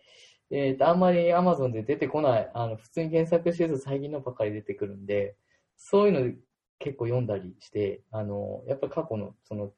[0.51, 5.37] うん、えっ、ー、と、あんまり Amazon で出てこない、あの、普通に検索してると最近のばっかり出てくるんで、
[5.77, 6.33] そういうの
[6.79, 9.73] 結構読んだりして、あの、やっぱ過去の、その、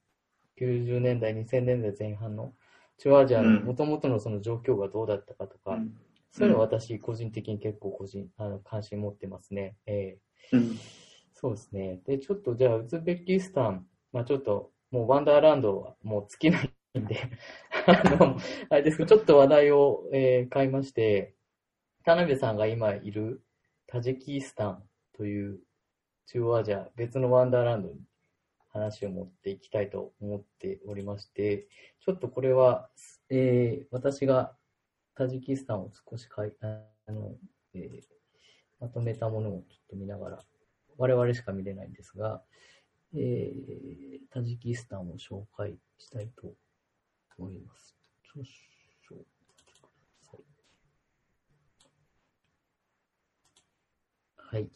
[0.59, 2.55] 90年代、2000年代前半の
[2.99, 5.95] 中央アジアの元々のその状況がどうだったかとか、うん、
[6.31, 9.77] そういうの私個人的に結構個人、あの、関心持ってますね。
[9.87, 10.79] えー、うん、
[11.33, 12.01] そうですね。
[12.07, 17.20] で、ちょっとじゃあ、ウズベキスタン、まあちょっと、もうワンダーランドはもう尽きないんで
[17.87, 18.38] あの、
[18.70, 21.35] あれですけど、ちょっと話題を、えー、変えまして、
[22.05, 23.42] 田辺さんが今いる
[23.88, 25.61] タジキスタンという
[26.27, 28.00] 中央アジア、別のワンダーランドに
[28.68, 31.66] 話を持っていきたいと思っておりまして、
[31.98, 32.88] ちょっとこれは、
[33.31, 34.57] えー私が
[35.16, 37.37] タジキスタンを少しかいあの、
[37.74, 38.03] えー
[38.79, 40.38] まとめたものをちょっと見ながら、
[40.98, 42.44] 我々しか見れないんですが、
[43.14, 46.53] えータジキスタンを紹介したいと
[47.38, 47.94] 思います。
[48.24, 49.22] 少々
[54.37, 54.68] はい。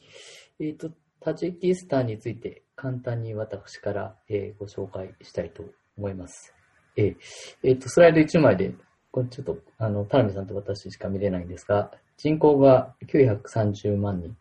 [0.60, 5.64] えっ、と、タジキスタンについて簡単に私から、えーご紹介したいと
[5.96, 6.54] 思います。
[6.96, 7.16] えー
[7.64, 8.72] えーと、スライド1枚で、
[9.10, 14.36] これちょっと、あの、田辺さんと私しか見れないんですが、人口が930万人。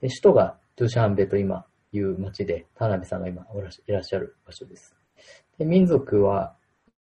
[0.00, 4.94] 首都がドゥシャンベと今いう町で、田辺さんが今おらいらっしゃる場所です。
[5.58, 6.54] で民族は、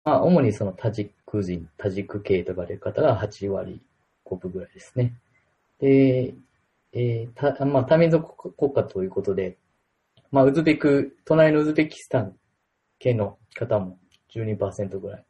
[0.06, 3.82] まあ、主にそのタジック人、タジク系と呼ばれる方が8割
[4.26, 5.14] 5分ぐらいですね。
[5.80, 6.34] で、
[6.94, 9.58] えーたまあ、多民族国家ということで、
[10.32, 12.36] まあ、ウズベク、隣のウズベキスタン
[13.00, 13.98] 系の方も
[14.34, 15.26] 12%ぐらい、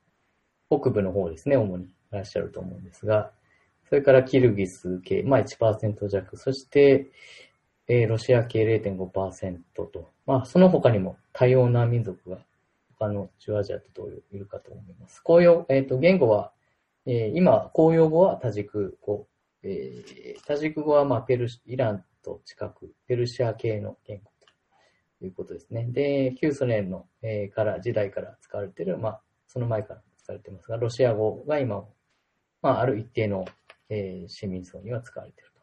[0.70, 3.32] 北部の方ですね、主にいらっしゃると思うんですが、
[3.90, 7.10] それからキルギス系、まあ1%弱、そして、
[7.88, 12.38] えーロシア系0.5%と、まあその他にも多様な民族が
[13.00, 15.21] 他の中アジアと同様いるかと思います。
[15.21, 16.52] 公用、えっ、と、言語は、
[17.06, 19.28] えー今、公用語はタジク語、
[19.63, 24.32] えータジク語はまあペルシ、イランと近く、ペルシア系の言語
[25.19, 25.86] ということですね。
[25.89, 31.86] で、旧ソ連の、えーから、時代から使われている、まあ、その前から使われていますが、ロシア語が今、
[32.62, 33.45] まあ、ある一定の、
[33.89, 35.57] えー市民層には使われている。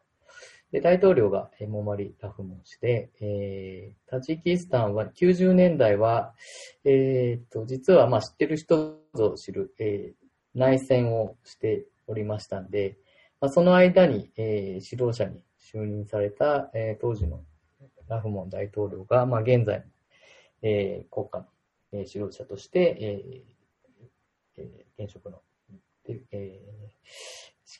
[0.75, 6.33] で、大統領が、モマリ・ラフモン氏で、えータジキスタンは90年代は、
[6.83, 12.97] えーと、実は、まあ、知ってる人ぞ知る、えー内戦をしておりましたんで、
[13.39, 17.45] まあ、その間に、えー指導者に就任された、えー当時の
[18.09, 19.85] ラフモン大統領が、まあ、現在も、
[20.61, 21.45] えー国家の、
[21.93, 22.97] えー指導者として、
[24.57, 25.39] えーえー現職の、
[26.09, 26.35] えー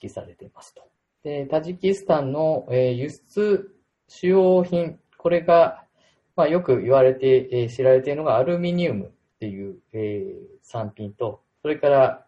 [0.01, 0.94] 指揮されていますと。
[1.25, 3.75] で、タジキスタンの、えー輸出
[4.07, 5.83] 主要品、これが、
[6.38, 9.09] まあ、よく言われて、えー知られているのがアルミニウムっ
[9.39, 12.25] ていう、えー産品と、それから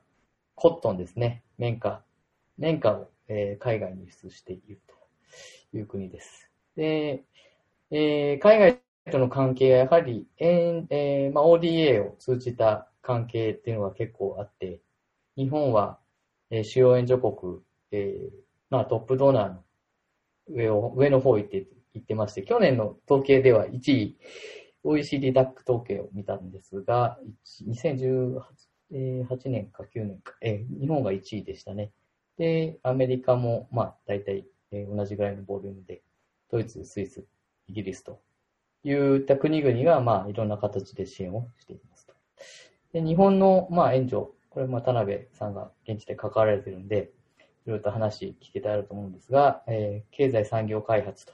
[0.55, 2.03] コットンですね、綿花。
[2.57, 4.95] 綿花を、えー海外に輸出していると
[5.77, 6.49] いう国です。
[6.75, 7.23] で、
[7.91, 8.81] えー海外
[9.11, 14.81] との関係はやはり、えーえーまあ、ODA を通じた関係っていうのが結構あって、
[15.37, 15.99] 日本は、
[16.49, 19.63] えー主要援助国、えーまあ、トップドーナーの
[20.49, 24.17] 上を、上の方行って、行ってまして、去年の統計では1位、
[24.83, 27.19] OECD ダック統計を見たんですが、
[27.67, 28.41] 2018
[29.49, 31.91] 年か9年か、えー日本が1位でしたね。
[32.37, 36.01] で、アメリカも、まあ、大体、えー同じぐらいのボリュームで、
[36.49, 37.25] ドイツ、スイス、
[37.67, 38.21] イギリスと
[38.83, 42.13] いった国々が、まあ、いろんな形で支援をしていますと。
[42.93, 47.11] で、日本の、まあ、援助、これ、まあ、田辺さんが現地で関わられてるんで、
[47.67, 51.33] いろいろと話聞けたらと思うんですが、えー経済産業開発と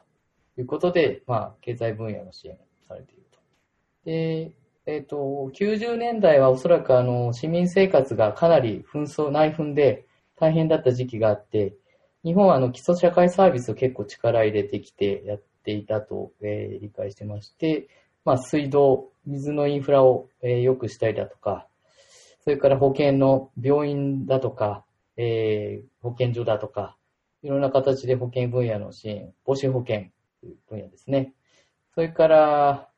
[0.57, 3.39] いうことで、まあ、経済分野の支援をされていると。
[4.05, 4.51] で、
[4.87, 11.75] えっ、と、90年代はおそらくあの、市民生活がかなり紛争、内紛で大変だった時期があって、
[12.23, 17.87] 日本はあの、基礎社会サービスを結構力入れてきてやっていたと、えー理解してまして、
[18.25, 21.67] まあ、水道、水のインフラを、えー良くしたりだとか、
[22.43, 24.83] それから保険の病院だとか、
[25.17, 26.97] えー保健所だとか、
[27.43, 30.05] いろんな形で保険分野の支援、母子保険
[30.41, 31.33] という分野ですね。
[31.95, 32.89] それから、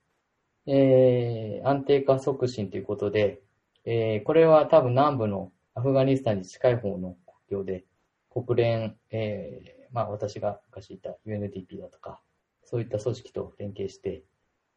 [0.67, 3.41] えー安定化促進ということで、
[3.86, 7.15] えーこれは多分南部のアフガニスタンに近い方の
[7.47, 7.86] 国境で、
[8.32, 12.19] 国連、えーまあ私が昔いた UNDP だとか、
[12.65, 14.23] そういった組織と連携して、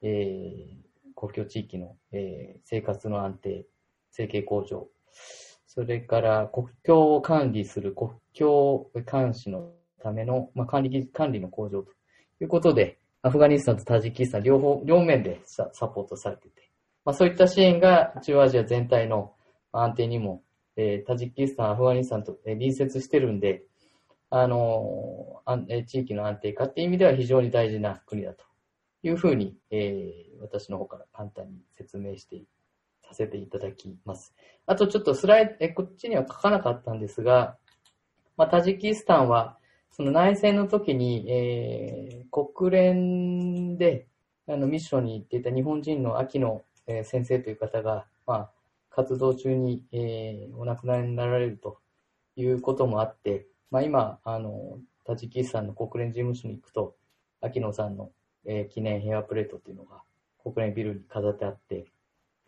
[0.02, 3.66] えー国境地域の、えー生活の安定、
[4.10, 4.88] 生計向上、
[5.78, 9.70] それから国境を管理する国境監視の
[10.02, 11.92] ための、まあ、管理管理の向上と
[12.40, 16.72] いうことで、アフガニスタンとタジキスタン両方、両面でサポートされてて、
[17.04, 19.34] まあ、そういった支援が中央アジア全体の
[19.70, 20.42] 安定にも、
[20.74, 23.62] えータジキスタン、アフガニスタンと、えー隣接してるんで、
[24.30, 28.42] あのあえー地域の安定化っていう意味では非常に大事な国だと
[29.04, 32.42] いうふうに、えー私の方から簡単に説明して
[33.08, 34.34] させていただきます。
[34.66, 37.56] あとちょっとスライド、えこっちには書かなかったんですが、
[38.36, 39.56] まあ、タジキスタンは、
[39.90, 44.06] その内戦の時に、えー国連で
[44.46, 48.50] あのミッションに行っていた日本人の秋野、え先生という方が、まあ、
[48.90, 51.78] 活動中に、えーお亡くなりになられると
[52.36, 56.94] いうこともあって、まあ、今、あの、タジキスタンの国連事務所に行くと、
[57.40, 58.10] 秋野さんの、
[58.44, 60.02] えー記念ヘアプレートっていうのが
[60.42, 61.86] 国連ビルに飾ってあって、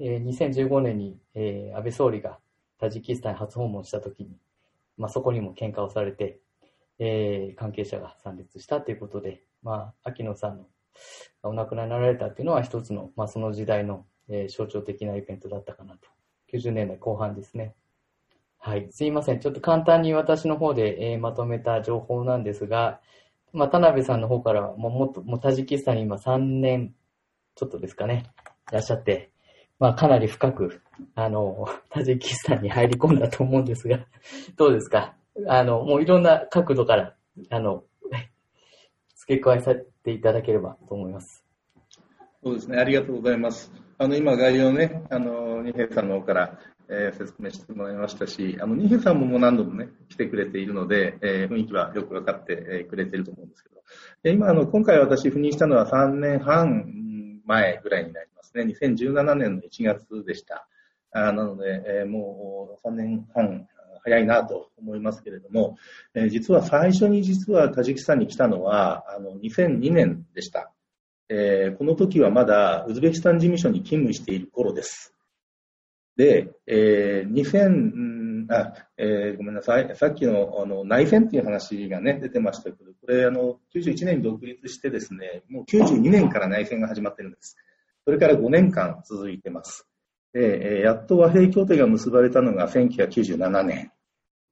[0.00, 2.38] えー2015年に、えー安倍総理が
[2.78, 4.38] タジキスタン初訪問した時に、
[4.96, 6.40] まあ、そこにも喧嘩をされて、
[6.98, 10.64] えー関係者が参列したということで、まあ、秋野さんの
[11.42, 16.08] お亡くなりになられたっていうのは一つの、まあ、その時代の、えー象徴的なイベントだったかなと。
[16.52, 17.74] 90年代後半ですね。
[18.58, 18.88] はい。
[18.90, 19.40] すいません。
[19.40, 23.00] ちょっと簡単に私の方で、えーまとめた情報なんですが、
[23.52, 26.94] まあ、田辺さんの方からはももっと、もうタジキスタンに今3年
[27.54, 28.24] ちょっとですかね、
[28.70, 29.30] いらっしゃって、
[29.80, 30.80] まあ、かなり深く、
[31.14, 33.98] あの、タジキスタンに入り込んだと思うんですが、
[34.56, 35.14] どうですか？
[35.48, 37.14] あの、もういろんな角度から、
[37.48, 37.84] あの、
[39.16, 41.44] 付け加えさせていただければと思います。
[42.44, 43.72] そうですね、ありがとうございます。
[43.98, 46.58] あの、今、概要ね、あの、二平さんの方から、
[46.88, 53.76] えー説明してもらいましたし、あの、二平さんももう何度もね、来てくれているので、えー雰囲気はよく分かって、えーくれていると思うんですけど、
[54.24, 58.74] で今、あの、今回私赴任したのは3年半前ぐらいになりますね。
[58.74, 60.66] 2017年の1月でした。
[61.12, 63.66] あなので、えーもう3年半
[64.02, 65.76] 早いなと思いますけれども、
[66.14, 70.72] えー実は最初に実はタジキスタンに来たのは、あの、2002年でした。
[71.28, 75.14] えーこの時はまだウズベキスタン事務所に勤務している頃です。
[76.16, 87.56] で、えー2000、あえーごめんなさい、さっきのあの内戦っていう話がね、出てましたけど、これあの、91年に独立してですね、もう92年から内戦が始まってるんです。
[88.04, 89.86] それから5年間続いてます。
[90.32, 93.92] で、やっと和平協定が結ばれたのが1997年。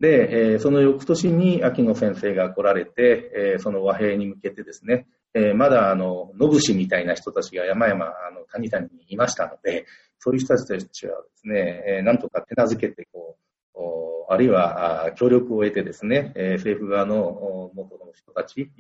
[0.01, 5.07] で、その翌年に秋野先生が来られて、その和平に向けてですね、
[5.55, 9.87] まだあの、野武士みたいな人たちが山々、あの、谷々にいましたので、
[10.19, 13.37] そういう人たちたちはですね、なんとか手なずけて、こ
[13.75, 18.71] う、あるいは協力を得てですね、政府側の元の人たち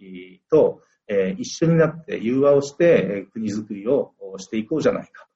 [0.50, 5.26] と、えー一緒になって融和をして、え国づくりをしていこうじゃないか。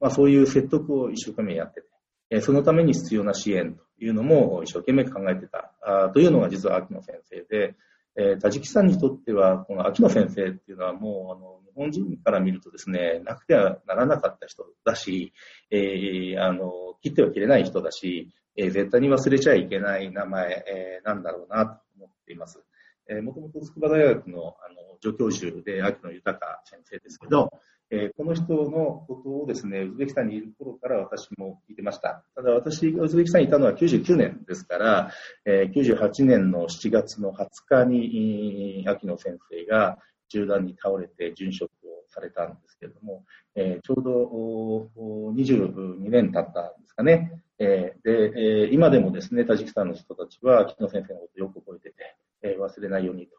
[0.00, 1.86] まあ、そういう説得を一生懸命やってて、
[2.30, 7.76] えそのために必要な支援というのも一生懸命考えてたあというのが実は秋野先生で、
[8.16, 15.32] えータジキスタンにとっては、この秋野先生っていうのはもう、あの、日本人から見るとですね、なくてはならなかった人だし、
[15.70, 16.70] えーあの、
[17.00, 22.62] 切っては切れない人だし、えー絶対に忘れちゃいけない名前、えーなんだろうなと思っています。
[23.08, 27.50] えーもともと筑波大学のあの助教授で秋野豊先生ですけど、
[27.90, 32.24] えーこの人のことをですね、ウズベキスタンにいる頃から私も聞いてました。
[32.34, 35.12] ただ私がウズベキスタンにいたのは99年ですから、
[35.44, 39.98] えー98年の7月の20日に、秋野先生が
[40.30, 43.24] 銃弾に倒れて殉職をされたんですけれども、
[43.56, 47.42] えーちょうどおお22年経ったんですかね。
[47.58, 53.36] えーで、えー今でもですね、タジキスタンの人たちは秋野先生のことをよく覚えてて、えー忘れないようにと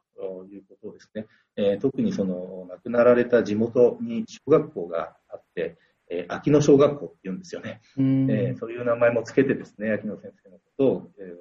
[0.50, 5.78] いうことをですね、えー特にその亡くなられた地元に小学校があって、
[6.10, 7.82] えー秋野小学校って言うんですよね。
[7.98, 8.32] うん。
[8.32, 11.36] えーそういう名前もつけてですね、秋野先生のことを、えー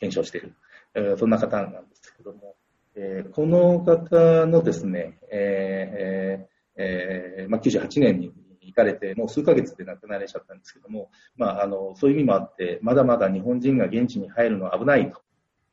[0.00, 0.54] 検証している、
[0.94, 2.56] えーそんな方なんですけども、
[2.96, 15.22] えーこの方のですね、えーえーえーまあ、98年に行かれて、もう数ヶ月で亡くなられちゃったんですけども、まあ、あのそういう意味もあって、まだまだ日本人が現地に入るのは危ないと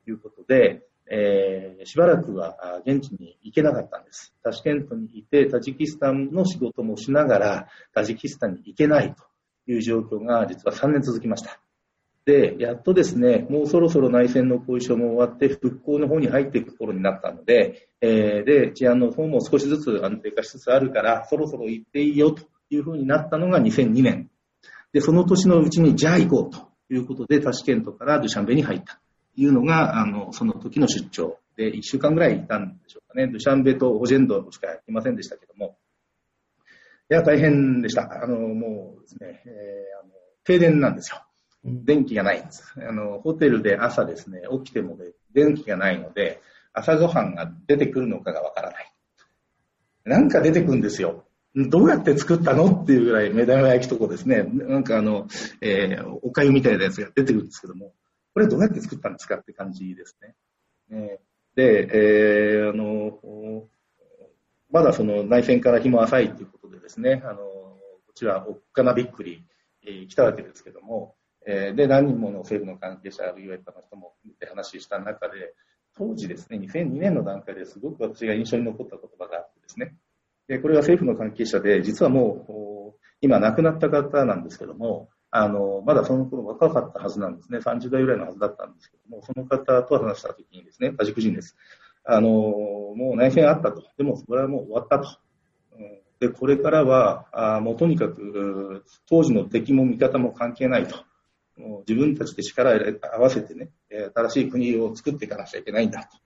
[0.07, 0.83] いうことで、
[1.13, 4.33] えーしばらくは現地に行けなかったんです。
[4.43, 9.23] タシケントにいて、タジキスタンの仕事もしながら、タジキスタンに行けないと
[9.71, 11.59] いう状況が実は3年続きました。
[12.23, 24.29] で、やっとですね、もうそろそろ内戦の後遺症も終わって、復興の方に入っていく頃になったので、えーで、治安の方も少しずつ安定化しつつあるから、そろそろ行っていいよというふうになったのが2002年。
[24.93, 29.01] で、その年のうちに、じゃあ行こうということで、タシケントからドゥシャンベに入った
[29.35, 33.27] いうのが、あの、その時の出張で、1週間ぐらいいたんでしょうかね。
[33.27, 35.77] ドゥシャンベとオジェンドしかいませんでしたけども、
[37.09, 38.23] いや、大変でした。
[38.23, 40.11] あの、もうですね、えーあの
[40.43, 41.21] 停電なんですよ。
[41.63, 42.73] 電気がないんです。
[42.77, 46.41] あの、ホテルで朝ですね、起きてもね、電気がないので、
[46.73, 48.93] 朝ごはんが出てくるのかがわからない。
[50.05, 51.25] なんか出てくるんですよ。
[51.53, 55.27] どうやって作ったのっていうぐらい目玉焼きとかですね、なんかあの、
[55.59, 57.93] えーおかゆみたいなやつが出てくるんですけども、
[58.33, 60.35] これどうやって作ったんですかって感じですね。
[61.55, 63.67] で、えーあの、
[64.71, 67.77] まだその内戦から日も浅いということでですね、あの、こ
[68.15, 69.45] ちらおっかなびっくり、
[69.85, 71.15] えー来たわけですけども、
[71.45, 75.53] えーで、何人もの政府の関係者、あるいは一般の人も見て話した中で、
[75.97, 79.95] 当時ですね、2002年の段階ですごく私が印象に残った言葉があってですね、
[80.47, 87.59] でこれは政府の関係者で、実はもう、今亡くなった方なんですけども、あの、まだその頃若かったはずなんですね。
[87.59, 91.55] 30代ぐらいのはずだったんですけども、その方と話した時にですね、タジク人です。
[92.03, 93.83] あの、もう内戦あったと。
[93.97, 95.09] でも、それはもう終わったと。
[96.19, 100.97] で、これからは、あもうとにかく、当時の敵も味方も関係ないと。
[101.57, 102.79] もう自分たちで力を
[103.13, 106.17] 合わせてね、新しい国を作っていかなきゃいけないんだと。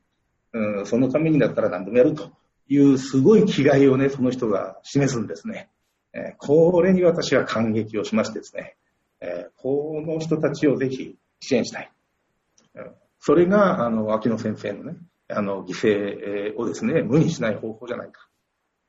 [0.54, 2.32] うん、そのためにだったら何でもやると
[2.68, 5.70] いうすごい気概をね、その人が示すんですね。
[6.14, 8.78] え、これに私は感激をしましてですね、
[9.22, 11.92] えー、この人たちをぜひ支援したい。
[12.76, 14.98] うん、それが、あの、秋野先生のね、
[15.28, 18.28] あの、犠牲をですね、無にしない方法じゃないか、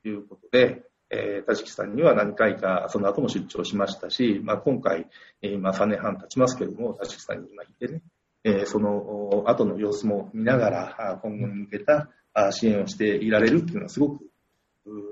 [0.02, 5.06] ということで、えー、田敷さんには何回かその後も出張しましたし、まあ、今回、
[5.40, 8.02] えー、今3年半経ちますけれども、田敷さんに今いてね、
[8.44, 12.08] えー、その後の様子も見ながら、今後に向けた
[12.50, 14.30] 支援をしていられるっていうのはすごく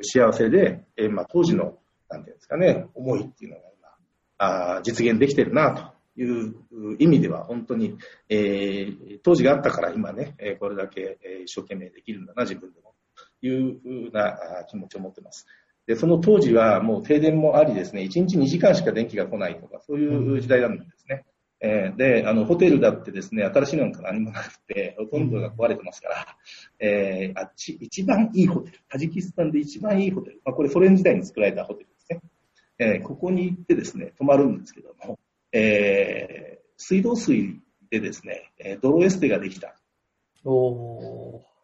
[0.03, 3.63] 幸せで、えー、まあ、当時の、なんていうんですかね、思いっていうのが、
[4.77, 6.55] あ実現できてるなという
[6.99, 7.97] 意味では、本当に、
[8.29, 12.95] えー、当時があったから今ね、これだけ一生懸命できるんだな、自分でも、
[13.41, 15.47] というふうな気持ちを持ってます。
[15.87, 21.27] で、その当時はもう停電もありですね、1日2時間しか電気が来ないとか、そういう時代なんですね。
[21.61, 26.37] うん、えー、で、あの、ホテルだってですね、新しいのなんか何もなくて、ほとんどが壊れてますから、
[26.79, 31.94] えー、あっち、一番いいホテル、タジキスタンで一番いいホテル、まあ、これソ連時代に作られたホテル。
[32.79, 35.19] えー、ここに行ってですね、泊まるんですけども、
[35.53, 37.61] えー、水道水
[37.91, 38.51] でですね、
[38.83, 39.75] 泥エステができた。
[40.45, 41.55] おー。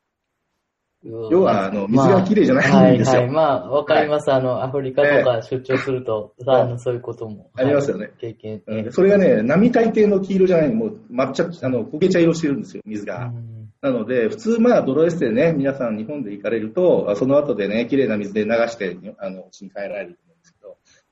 [1.02, 3.20] 要は、あの、水がきれいじゃないんですよ。
[3.20, 3.34] はい、はい。
[3.34, 4.30] まあ、わかります。
[4.30, 7.50] あの、アフリカとか出張すると、あの、そういうことも。
[7.56, 8.10] ありますよね。
[8.18, 8.62] 経験。
[8.90, 13.32] それがね、並大抵の黄色じゃない、もう、抹茶、あの、焦げ茶色してるんですよ、水が。
[13.80, 20.18] なので、普通、まあ、泥エステでね、皆さん日本で行かれると、その後でね、きれいな水で流して、あの、家に帰られる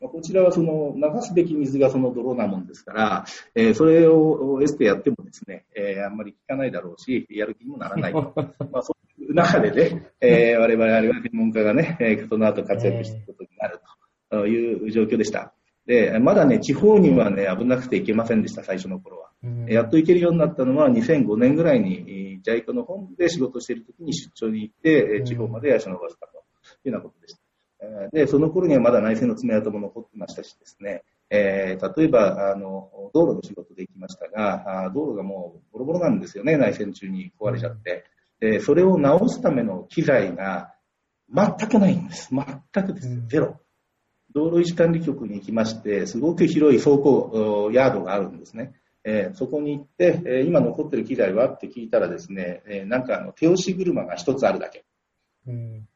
[0.01, 3.25] こちらはその、流すべき水がその泥なもんですから、
[3.55, 8.33] えー、それをエステやってもですね、えー、あんまり効かないだろうし、やる気にもならないと。
[8.71, 13.81] まあ、そ中でね、えー、我々、あるいは専門家がね、えその後活躍していくことになる
[14.31, 15.53] という状況でした。
[15.87, 19.31] で、まだね、地方にはね、危なくて行けませんでした、最初の頃は。
[19.43, 26.37] うん、やっと行けるようになったのは2005年ぐらいに、ジャイコの本部で仕事している時に出張に行って、地方まで足を伸ばしたと
[26.85, 27.38] いうようなことでした。
[28.12, 38.05] で、その頃にはまだ内戦の爪痕も残ってましたしですね、えー、例えば、あの、道路の仕事で行きましたが、道路がもうボロボロなんですよね、内戦中に壊れちゃって。
[38.41, 40.74] で、それを直すための機材が
[41.33, 42.31] 全くないんです。
[42.33, 43.26] 全くです。
[43.26, 43.61] ゼロ。
[44.35, 48.74] 道路維持管理局に行きまして、すごく広い走行ヤードがあるんですね。
[49.05, 51.49] えー、そこに行って、えー、今残ってる機材は？
[51.49, 54.85] って聞いたらですね、えー、なんかあの手押し車が一つあるだけ。
[55.47, 55.89] うん、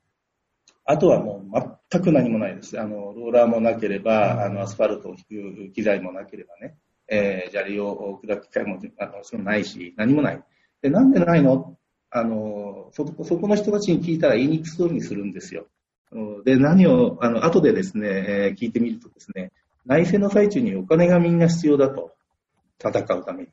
[0.84, 2.80] あとはもう全く何もないです。
[2.80, 6.76] あの、ローラーもなければ、うん、あの、アスファルトを引く機材もなければね、
[7.08, 10.42] えー、砂利を砕く機械もあのそのないし、何もない。
[10.80, 11.76] で、なんでないの？
[12.10, 15.66] あの、そこ、そこの人たちに聞いたら言いにくそうにするんですよ。
[16.44, 19.50] で、何を、あの、後でですね、えー、聞いてみるとですね、
[19.86, 22.12] 内戦の最中にお金がみんな必要だと。
[22.84, 23.48] 戦うために。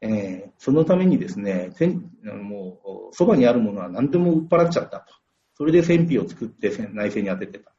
[0.00, 1.70] えー、そのためにですね、
[2.22, 2.78] も
[3.10, 5.14] う、そばにあるものは何でも売っ払っちゃったと。
[5.58, 7.72] それで戦費を作って内戦に当ててた。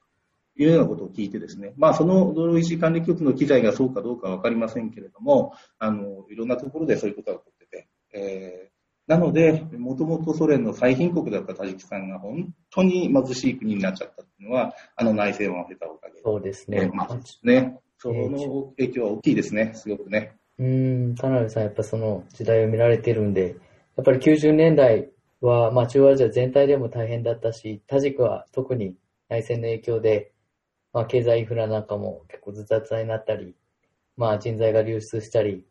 [0.56, 8.70] というようなことを聞いてですね、まあ、その道路維持管理局の機材がそうかどうかわかりませんけれども、あの、いろんなところでそういうことが起こってて、えー
[9.10, 16.22] なので、もともとソ連の最貧国だったタジキスタンが本当に貧しい国になっちゃったっていうのは、あの内戦を経たおかげで。
[16.24, 16.92] そうですね。
[16.94, 17.80] まあ、ね。
[17.98, 20.38] その影響は大きいですね、すごくね。
[20.60, 23.56] うん、田辺さん、やっぱその時代を見られてるんで、
[23.98, 25.10] やっぱり90年代
[25.42, 28.96] は、まあ中央アジア全体でも大変だったし、タジクは特に
[29.30, 30.34] 内戦の影響で、
[30.94, 33.56] まあ経済インフラなんかも結構ズタズタになったり、
[34.18, 35.66] まあ人材が流出したり、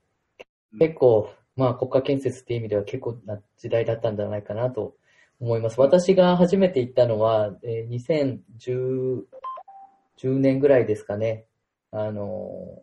[0.78, 4.96] 結構まあ国家建設っていう意味では結構な時代だったんじゃないかなと
[5.40, 5.80] 思います。
[5.80, 9.24] 私が初めて行ったのは、えー、
[10.20, 11.46] 2010年ぐらいですかね。
[11.90, 12.82] あの、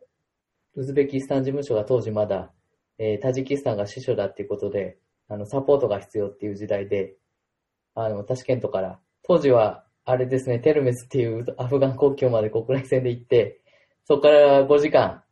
[0.76, 2.52] ウズベキスタン事務所が当時まだ、
[2.98, 4.98] えー、タジキスタンが司書だっていうことで、
[5.28, 7.16] あの、サポートが必要っていう時代で、
[7.96, 13.62] あの、タシケントから、当時は、あれですね、テルメスっていうアフガン国境まで国内線で行って、
[14.06, 15.24] そこから5時間、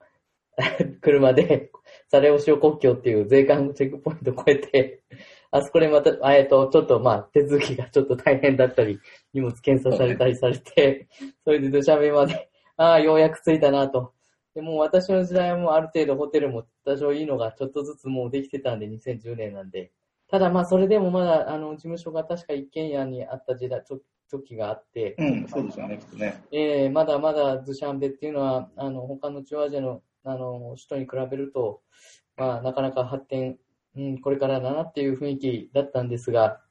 [1.01, 1.71] 車で、
[2.09, 5.03] サレオシオ国境っていう税関チェックポイントを越えて、
[5.51, 8.99] あそこでまた、えっと、ちょっとまあ、手続きがちょっと大変だったり、
[9.33, 11.07] 荷物検査されたりされて、
[11.43, 14.13] それで土砂弁まで、ああ、ようやく着いたなと。
[14.55, 19.91] でも私の時代はもうある程度ホテルも多少いいのがちょっとずつもうできてたんで、2010年なんで。
[20.29, 23.83] ただまあ、それでもまだ、あの、事務所が確か一軒家にあった時代、
[24.29, 26.41] 時があって、うん、そうですよね、きっとね。
[26.51, 31.81] ええー、まだまだズシャンベっていうのは、あの、他の中央アジアのあの、首都に比べると、
[32.37, 33.57] まあ、なかなか発展、
[33.95, 36.61] うん、これからだなっていう雰囲気だったんですが、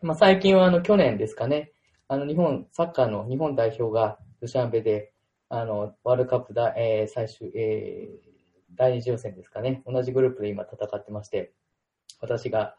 [0.00, 1.72] まあ、最近はあの、去年ですかね、
[2.08, 5.12] あの、日本、サッカーの日本代表がドシャンベで、
[5.52, 9.82] あの、ワールドカップだ、えー、最終、えー、第二次予選ですかね。
[9.84, 11.52] 同じグループで今戦ってまして、
[12.20, 12.76] 私が、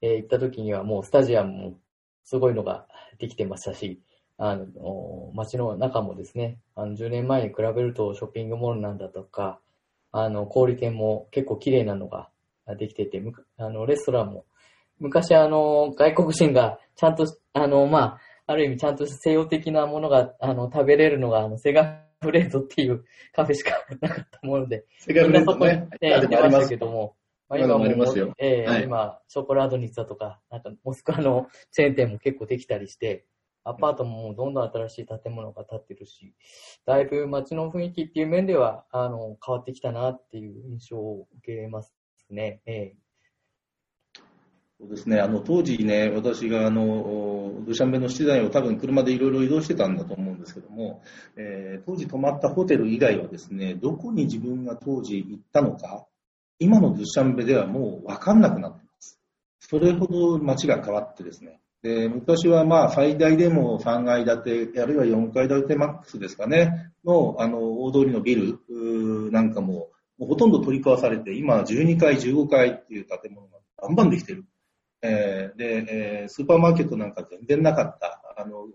[0.00, 1.78] えー、行った時にはもうスタジアムも
[2.22, 2.86] すごいのが
[3.18, 4.00] できてましたし、
[4.38, 9.58] あの、街の中もですね、あの、10年前に比べるとショッピングモールなんだとか、
[10.12, 12.28] あの、小売店も結構綺麗なのが
[12.78, 13.20] できてて、
[13.56, 14.44] あの、レストランも、
[15.00, 27.16] 昔あの、外国人がちゃんと、あの、まあ、ある意味ちゃんと西洋的なものが、あの、食べれるのが、あの、セガフレードっていう カフェしかなかったもので、セガフレードね、みんなそこに、ね、行ってましたけども、
[27.48, 27.84] まあ、今も、
[28.38, 33.26] えーはい、今、ショコラードニッツァとか、なんか、モスクワの チェーン店も結構できたりして、
[33.64, 36.34] アパートもどんどん新しい建物が建ってるし、
[36.86, 41.94] だいぶ街の雰囲気っていう面では、あの、変わってきたなっていう印象を受けます
[42.30, 42.62] ね。
[42.66, 42.94] え
[44.82, 51.02] そうですね、あの当時ね、私があのドシャンベの資材を多分車でいろいろ移動してたんだと思うんですけども、
[51.36, 56.04] えー、当時泊まったホテル以外はですね、どこに自分が当時行ったのか、
[56.58, 59.20] 今のドシャンベではもう分かんなくなってます。
[59.60, 74.44] それほど街が変わってですね、で昔はまあ最大でも3階建て、あるいは4階建てマックスですかね、のあの大通りのビルなんかもほとんど取り壊されて、今12階、15階っていう建物がバンバンできてる。
[75.02, 78.68] えー、で、え、スーパーマーケットなんか全然なかった、あの、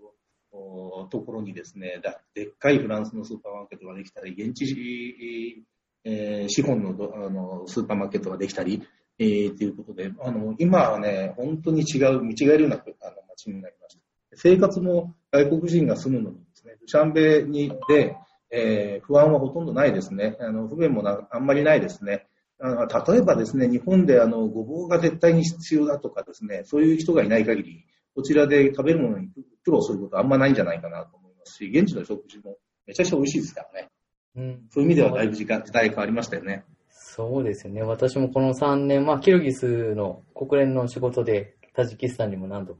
[1.09, 2.01] ところにですね、
[2.34, 5.65] でっかいフランスのスーパーマーケットができたり、現地、
[6.03, 8.84] えー、資本のあのスーパーマーケットができたり、
[9.19, 14.01] えー、ということで、あの、今はね、本当に違う、見違えるようなあの街になりました。
[14.36, 18.15] 生活も外国人が住むのにですね、シャンベにで、
[18.51, 20.38] えー、不安はほとんどないですね。
[20.39, 22.28] あの不便もあんまりないですね。
[22.60, 27.86] あ例えばですね、日本であのごぼうが絶対に必要だとかですね、そういう人がいない限り、
[28.16, 29.30] こちらで食べるものに
[29.64, 33.89] 苦労することはあんまないんじゃないかなと思いますし、現地の食事もめちゃくちゃ美味しいですからね。
[34.36, 36.64] うん、そういう意味ではだいぶ時間、時代変わりましたよね。
[36.89, 37.82] そうですよね。
[37.82, 42.80] 私もこの3年、まあ、キルギスの国連の仕事で、タジキスタンにも何度も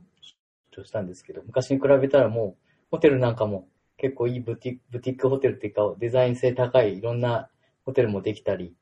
[0.72, 3.68] 出張したんですけど、昔に比べたらもう、ホテルなんかも
[3.98, 7.50] 結構いいブティブティックホテルっていうか、デザイン性高いいろんな
[7.86, 8.76] ホテルもできたり、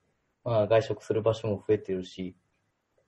[0.46, 2.36] まあ外食する場所も増えてるし、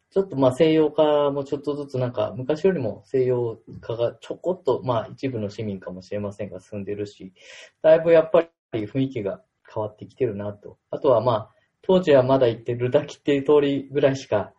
[0.10, 7.34] ちょっとまあ西洋化もちょっとずつなんか昔よりも西洋化がちょこっとまあ一部の市民かもしれませんが進んでるし、
[7.82, 8.42] だいぶやっぱ
[8.74, 9.42] り雰囲気が
[9.74, 10.78] 変わってきてるなと。
[10.92, 11.50] あとはまあ
[11.82, 14.54] 当時はまだ行ってるだけっていう通りぐらいしか、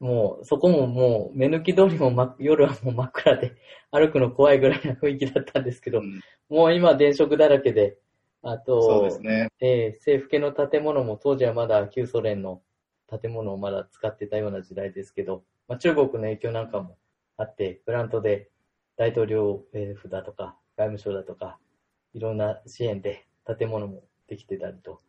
[0.00, 3.56] もうそこももう目抜き通りも、ま、夜はもう真っ暗で
[3.90, 7.96] 歩くの怖いぐらいな雰囲気だったんですけど、うん、もう今電飾だらけで、
[8.42, 9.48] あと、そうですね。
[9.60, 12.62] えー、政府系の建物も当時はまだ旧ソ連の
[13.08, 16.96] 建物をまだ使ってたような時代ですけど、まあ、中国の影響なんかも
[17.36, 18.50] あって、プラントで
[18.96, 19.64] 大統領
[19.96, 21.58] 府だとか、外務省だとか、
[22.14, 25.00] いろんな支援で建物もできてたりと、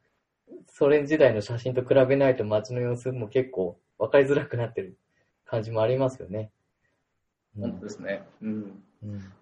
[0.67, 4.97] ソ連時代の写真と比べないと街の様子も結構分かりづらくなってる
[5.45, 6.51] 感じもありますよね。
[7.59, 8.23] 本当ですね。
[8.41, 8.83] うん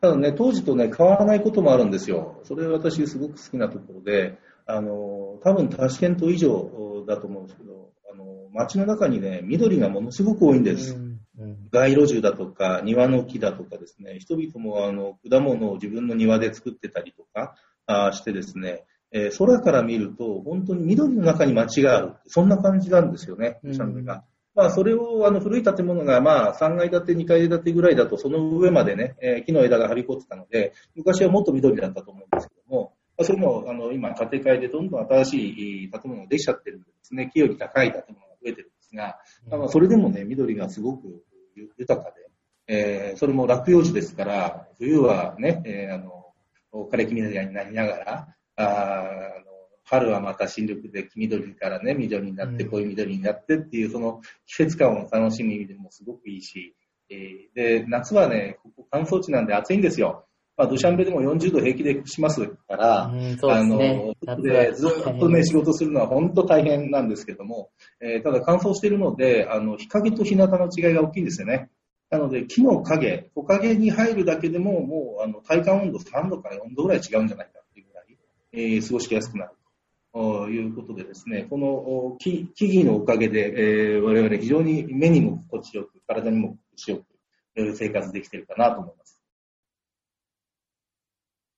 [0.02, 2.40] ただね、当時とね、変わらないこともあるんですよ。
[2.44, 10.94] それ私すごく好きなところで、あの、多分タシケント以上だと思うんですけど、あの、街の中にね、緑がものすごく多いんです。
[10.94, 17.56] うんうん、街路樹だとか、庭の木だとかですね、人々もあの、果物を自分の庭で作ってたりとか
[17.86, 22.14] あしてですね、えー、空から見ると、本当に緑の中に街がある。
[22.26, 24.24] そんな感じなんですよね、シャンベが。
[24.58, 39.20] まあ、それをあの古い建物がまあ3階建て、2階建てぐらいだと、その上までね、えー、木の枝が張り込ってたので、昔はもっと緑だったと思うんですけども、まあ、それもあの今、建て替えでどんどん新しい建物ができちゃってるんですね、木より高い建物が増えてるんですが、
[39.60, 41.24] まあ、それでもね、緑がすごく
[41.78, 42.28] 豊かで、
[42.68, 46.34] えー、それも落葉樹ですから、冬はね、えー、あの
[46.74, 49.04] 枯れ木みたいになりながら、あ
[49.90, 56.76] 春はまた新緑で黄緑からね、緑になって、濃い緑になってっていう、その季節感を楽しむ意味でもすごくいいし、
[57.10, 60.26] えー、で、夏はね、ここ乾燥地なんで暑いんですよ。
[60.58, 63.78] まあ、ドシャンベでも40度平気でしますから、うんね、あの、
[64.42, 67.70] でずっとね、仕事するのは本当大変なんですけども、
[68.02, 71.70] えー、ただ乾燥しているので、あの、日陰と日向の違いが大きいんですよね。
[72.10, 78.06] なので、木の影、木陰に入るだけでも、もう、あの、体感温度3度から4度ぐらい違うんじゃないかっていうぐらい、
[78.54, 79.52] えー、過ごしやすくなる。
[80.18, 83.54] ということでですね、この木木々のおかげで、
[83.96, 87.04] えー、我々非常に目にも心地よく、体にも心地よく、
[87.56, 89.22] えー、生活できているかなと思います。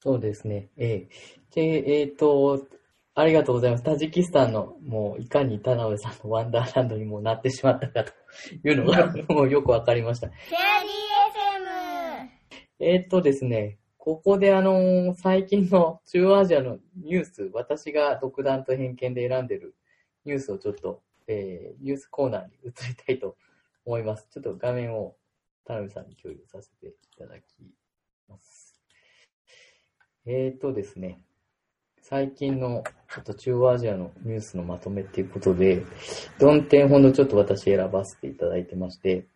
[0.02, 0.68] そうですね。
[0.76, 2.68] えー、で、えっ、ー、と、
[3.16, 3.84] ありがとうございます。
[3.86, 8.12] タジキスタンの、もう、いかに田辺さんのワンダーランドにもなってしまったかと
[8.68, 10.32] いうのが、 もうよくわかりました。
[12.82, 19.76] えっとですね、ここであの、最近の 中央アジアのニュース、私が独断と偏見で選んでる
[20.24, 23.36] ニュースをちょっと、えー、ニュースコーナーに移りたいと
[23.84, 24.28] 思います。
[24.32, 25.18] ちょっと画面を
[25.66, 27.44] 田辺さんに共有させていただき
[28.30, 28.82] ます。
[30.26, 31.22] えーとですね、
[32.02, 32.84] 最近の
[33.14, 35.84] ちょっと中央アジアのニュースのまとめっていうことで、
[36.40, 39.28] 4点ほどちょっと私選ばせていただいてまして、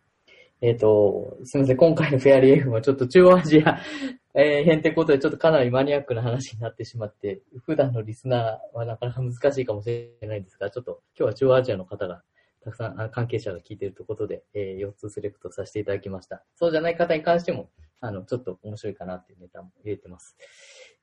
[0.62, 3.78] えっ、ー、と、すみません、今回のフェアリー F はちょっと中央アジア、
[4.36, 9.86] えー、編ってことでちょっとかなりマニアックな話になってしまって、普段のリスナーはなかなか難しいかもし
[10.20, 12.22] れないんですが、ちょっと今日は中央アジアの方が
[12.64, 16.42] たくさん関係者が聞いているということで、えー、4つセレクトさせていただきました。
[16.56, 17.70] そうじゃない方に関しても、
[18.00, 20.36] あの、ちょっと面白いかなっていうネタも入れてます。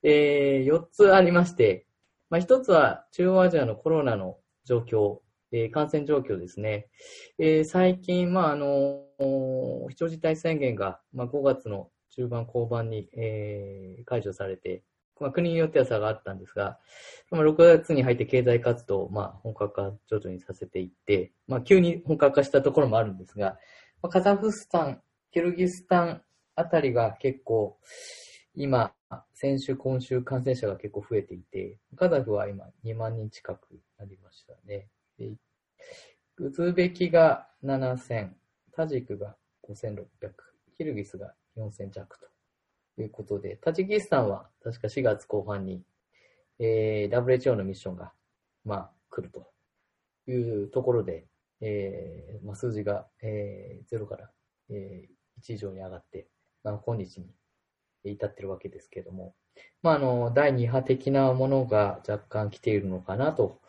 [0.04, 1.86] えー、4つありまして、
[2.30, 5.20] まあ、1つは中央アジアのコロナの状況、
[5.52, 6.88] えー、感染状況ですね。
[7.38, 9.06] えー、最近、まあ、あの、
[9.90, 14.84] 非常事態宣言が、まあ、5月の中盤後半に、えー、解除されて、
[15.20, 16.80] まあ、国によっては差があったんですが、
[17.30, 23.57] まあ、6月に入って経済活動を、まあ、本格化徐々にさせていって、まあ、急に本格化したところもあるんですが、
[24.01, 25.01] まあ、カザフスタン、
[25.32, 26.22] キルギスタン
[26.55, 27.78] あたりが結構、
[28.55, 28.93] 今、
[29.34, 33.59] 先週、今週感染者が結構増えていて、カザフは今2万人近く
[33.97, 34.88] なりましたね。
[35.18, 35.36] で
[36.38, 38.30] ウズベキが7000、
[38.72, 39.36] タジクが
[39.70, 40.05] 5600、
[40.78, 42.32] キルギスが4000弱と。
[42.97, 45.82] いうことで、タジキスタンは確か4月後半に、
[46.60, 48.12] えー、WHO のミッションが、
[48.66, 49.47] まあ、来ると
[50.30, 51.26] いうところで、
[51.62, 54.30] えーまあ、数字が、えー、0から、
[54.70, 56.28] えー、1以上に上がって、
[56.64, 57.28] まあ、今日に
[58.04, 59.36] 至ってるわけですけれども、
[59.82, 63.60] まあ、あの、第2波的なものが若干来ているのかなと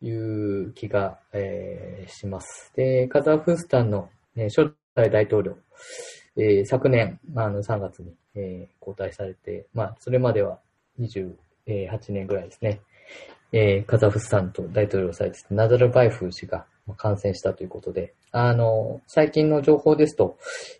[0.00, 2.72] いう気が、えー、します。
[2.74, 5.56] で、カザフスタンの、ね、初代大統領、
[6.36, 10.58] えー、昨年、あの、3月に、えー、交代されて、まあ、それまでは
[11.00, 11.34] 28
[12.10, 12.80] 年ぐらいですね、
[13.52, 16.64] えー、カザフスタンと大統領されてナザルバイフ氏が
[16.96, 20.38] 感染したということで、あの、最近の情報ですと、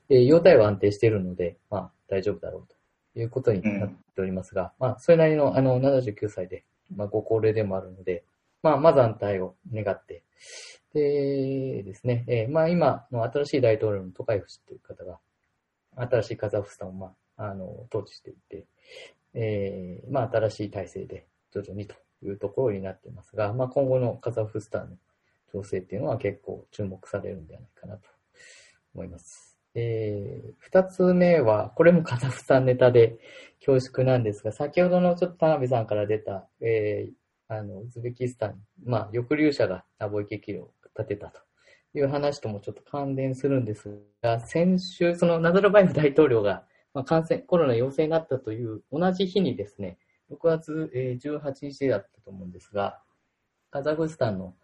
[0.08, 2.66] えー、容体は安定しているので、まあ、大丈夫だろう
[3.14, 6.64] ということになっておりますが、うん、まあ、それなりの、あの、79歳で、
[6.96, 8.24] まあ、ご高齢でもあるので、
[8.62, 10.22] まあ、まず安泰を願って、
[10.94, 15.18] でですね、えー、まあ、今の新しい大統領のトカイフ氏という方が、
[15.96, 18.66] 新しいカザフスタンを、まあ、あの、統治していて、
[19.34, 24.96] えー、まあ、新しい体制で徐々にというところになっていますが、まあ、今後のカザフスタンの
[25.52, 28.08] 情勢っていうのは結構注目されるんではないかなと
[28.94, 29.58] 思います。
[29.74, 33.18] えー、二つ目は、これもカザフスタンネタで
[33.64, 41.40] 恐縮なんですが、先ほどのちょっと田辺さんから出た、えー、あの、ウズベキスタン、まあ、抑留者が貿易機を立てたと
[41.94, 46.64] いう話ともちょっと関連するんですが、先週、そのナザルバイフ大統領が、
[46.94, 49.98] まあ、感染、コロナ陽性になったという同じ日にですね、
[50.30, 50.90] 6月
[51.22, 53.00] 18日だったと思うんですが、
[53.70, 54.54] カザフスタンの、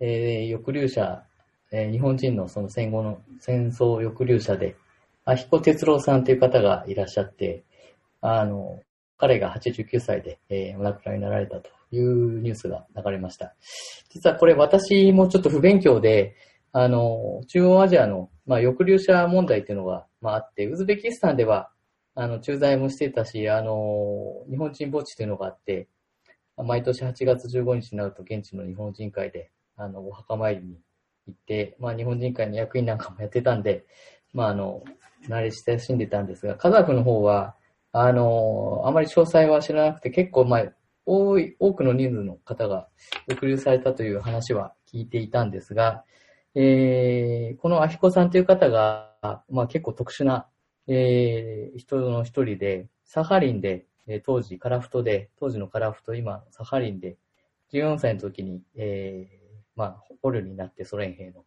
[0.00, 1.24] えー、抑留者、
[1.72, 4.76] えー、日本人のその戦後の戦争抑留者で、
[5.24, 7.64] アヒコ哲郎さんという方がいらっしゃって、
[8.20, 8.80] あの、
[9.18, 13.54] 彼が89歳で、えー、お亡くなりになられたというニュースが流れました。
[14.10, 16.34] 実はこれ私もちょっと不勉強で、
[16.72, 21.70] あの、中央アジアの、まあ、抑留者問題っていうのが、まあ、あって、ウズベキスタンでは、
[22.14, 25.88] あの、駐在もしてたし、あの、日本人墓地というのがあって、
[26.56, 30.80] 毎年8月15日になると現地の日本人会で、あの、お墓参りに
[31.26, 33.86] 行って、まあ、日本人会の役員なんかもやってたんで、
[34.32, 34.82] まあ、あの、
[35.28, 37.54] 慣れ親しんでたんですが、カザフの方は、
[37.92, 40.64] あの、あまり詳細は知らなくて、結構、まあ、
[41.06, 42.88] 多い、多くの人数の方が
[43.28, 46.04] 抑留されたという話は聞いていたんですが、
[46.54, 49.14] えー、このアヒコさんという方が、
[49.50, 50.48] まあ結構特殊な、
[50.86, 57.16] えー、人の一人で、サハリンで、えー、当時カラフトで、当時のカラフト、今サハリンで、
[57.72, 61.44] 14歳の時に、えー、まあ、捕虜になってソ連兵の。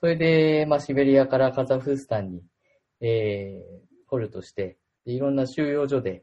[0.00, 2.42] それで、まあ、シベリアからカザフスタンに、
[3.00, 6.22] えー、捕虜として、いろんな収容所で、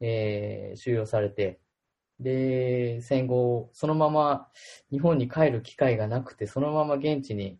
[0.00, 1.60] えー、収容されて、
[2.20, 4.48] で、戦後、そのまま
[4.90, 7.58] 日本に帰る機会がなくて、そのまま現地に、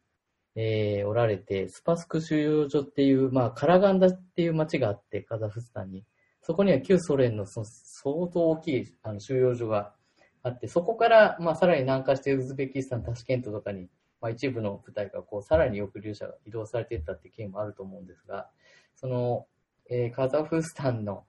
[0.55, 6.05] えー、おられて、スパスク収容所っていう、まあ、カラガンダっていう町があって、カザフスタンに。
[6.43, 9.95] そこには旧ソ連のその相当大きいあの収容所が
[10.43, 13.89] あって、そこから、まあ、さらに南下してウズベキスタン、タシケントとかに、
[14.21, 18.51] まあ、一部の部隊がこう、さらに抑留者が移動されていったっていう経緯もあると思うんですが、
[18.95, 19.47] その、
[19.89, 21.25] えー、カザフスタンの、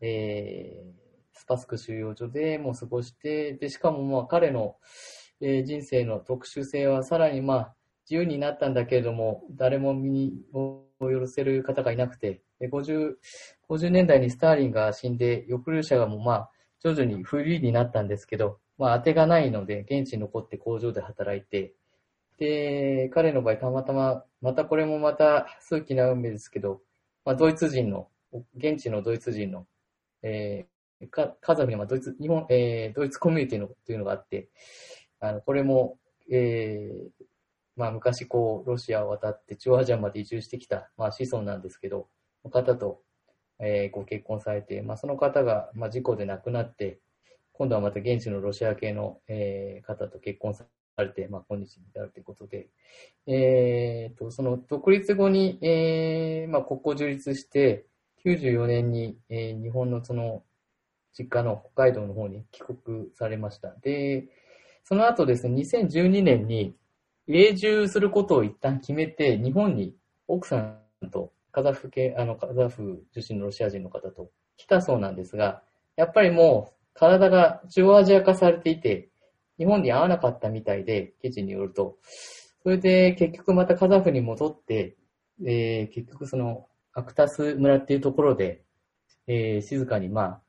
[0.00, 1.05] えー、
[1.36, 4.76] スパスク収容所でもう過ごして、で、しかもまあ彼の、
[5.40, 7.74] えー、人生の特殊性はさらにまあ
[8.08, 10.32] 自由になったんだけれども、誰も見に、
[10.98, 13.16] 許せる方がいなくて、50,
[13.68, 21.74] 50年代にスターリンが死んで、抑留者がもうまあ、徐々にフリーになったんですけど、まあ、当てがないので、現地に残って工場で働いて、
[22.38, 26.80] で、彼の場合、たまたま、またこれもまた数奇な運命ですけど、
[27.24, 28.08] まあ、ドイツ人の、
[28.56, 29.66] 現地のドイツ人の、
[30.22, 30.75] えー、
[31.10, 34.48] かカザフにはドイツ、日本、えー、ドイツコミュニティのというのがあって、
[35.20, 35.98] あの、これも、
[36.30, 37.24] えー、
[37.76, 42.08] まあ、昔こう、ロシアを渡って中央アジアまで移住してきた、まあ、子孫なんですけど、
[42.44, 43.02] の方と、
[43.58, 47.00] え、ご結婚されて、まあ、その方が、まあ、事故で亡くなって、
[47.52, 50.66] 今度はまた現地のロシア系の、え、方と結婚さ
[50.98, 52.68] れて、まあ、今日に至るということで、
[53.26, 57.86] えー、と、その独立後に、え、まあ、国交樹立して、
[58.24, 60.44] 94年に、え、日本のその、
[61.18, 63.74] 実家の北海道の方に帰国されました。
[63.82, 64.28] で、
[64.84, 66.74] その後ですね、2012年に、
[67.28, 69.96] 永住することを一旦決めて、日本に
[70.28, 70.56] 奥さ
[71.04, 75.62] んとカザフ系、あの、カザフ出身のロシア人の方と来たそうなんですが、
[75.96, 79.08] やっぱりもう体が中央アジア化されていて、
[79.58, 81.96] 日本に合わなかったみたいで、記事によると。
[82.62, 84.96] それで結局またカザフに戻って、
[85.44, 88.62] えー、結局そのアクタス村っていうところで、
[89.26, 90.40] えー、静かにまあ、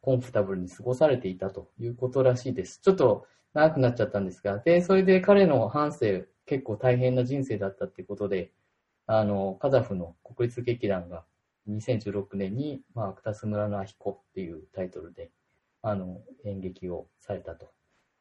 [0.00, 2.80] コンフタブルに過ごされていたということらしいです。
[2.80, 8.52] ちょっと長くなっちゃったんですが、で、それで彼の半生、結構大変な人生だったっていうことで、
[9.06, 11.24] あの、カザフの国立劇団が
[11.68, 15.30] 2016年に、まあ、アクタス村のアヒコっていうタイトルで、
[15.82, 17.70] あの、演劇をされたと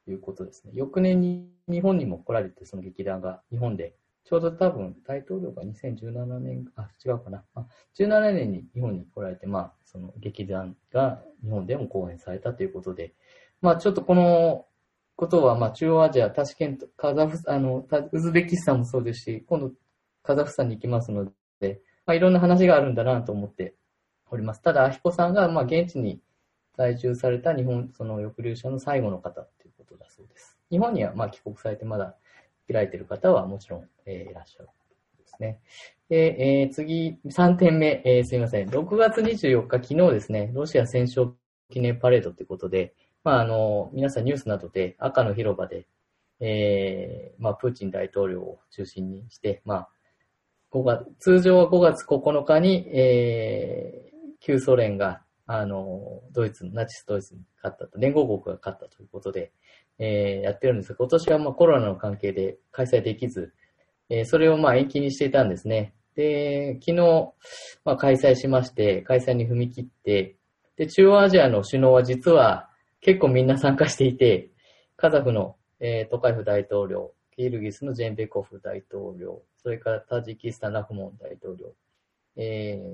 [0.07, 0.71] いうことですね。
[0.75, 3.95] 翌年に日本にも来られて、その劇団が日本で、
[4.25, 7.43] ちょうど多分大統領が2017年、あ、違うかな。
[7.55, 7.65] あ
[7.99, 13.13] 17年に日本に来られて、まあ、その劇団が日本でも公演されたということで、
[13.61, 14.65] まあ、ちょっとこの
[15.15, 19.71] ことは、まあ、中央アジア、タシケント、カザフ、あの、ウズベキスタンもそうですし、今度、
[20.23, 23.75] カザフスタンに行きますので、まあ、いろんな話があるんだなと思って
[24.31, 24.61] おります。
[24.61, 26.21] ただ、アヒコさんが、まあ、現地に
[26.77, 30.57] 在住された日本、その抑留者の最後の方ということだそうです。
[30.71, 32.17] 日本には、まあ、帰国されてまだ
[32.71, 34.69] 開いている方はもちろん、えー、いらっしゃる
[35.19, 35.59] ですね。
[36.09, 38.69] で、えー、次、3点目、えー、すみません。
[38.69, 41.33] 6月24日、昨日ですね、ロシア戦勝
[41.69, 42.93] 記念パレードということで、
[43.23, 45.87] まあ、あの、皆さんニュースなどで赤の広場で、
[46.39, 49.89] えー、まあ、プーチン大統領を中心にして、まあ、
[50.71, 59.51] 5月、通常は5月9日に、えー、旧ソ連が、あの、ドイツ、ナチスドイツに勝ったと、連合国が勝ったということで、
[59.99, 63.53] えー、やってるんですが、今年はまあコロナの関係で開催できず、
[64.09, 65.93] えー、それをまあ延期にしていたんですね。
[66.15, 67.33] で、昨日、
[67.83, 70.35] まあ、開催しまして、開催に踏み切って、
[70.75, 72.69] で、中央アジアの首脳は実は、
[73.01, 74.51] 結構みんな参加していて、
[74.95, 81.73] カザフの、えー、トカイフ大統領、キルギスのジェンベコフ大統領、それからタジキスタンラフモン大統領、
[82.37, 82.89] えー、で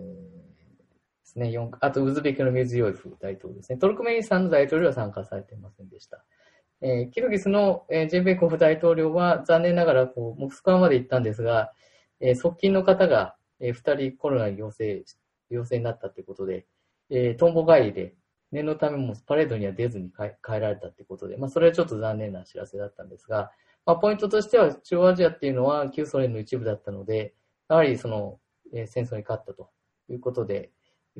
[1.23, 3.77] すね、あとウズベキのミュズヨイフ大統領ですね。
[3.77, 6.23] トルクメニスタンの大統領は参加されていませんでした。
[6.81, 11.71] えー、キルギスの、えー、ジェンベコフ大統領は残念ながらこうモスクワまで行ったんですが、
[12.19, 15.03] えー、側近の方が、えー、2人コロナに陽性
[15.49, 16.65] 陽性になったということで、
[17.09, 18.13] えー、トンボ帰りで
[18.51, 23.51] 念のためもパレードには出ずに帰られたってことで、まあ、それはちょっと残念な知らせだったんですが、
[23.85, 27.35] まあ、ポイントとしては、中央アジアっていうのは旧ソ連の一部だったので、
[27.69, 28.39] やはりその、
[28.73, 29.69] えー、戦争に勝ったと
[30.09, 30.71] いうことで、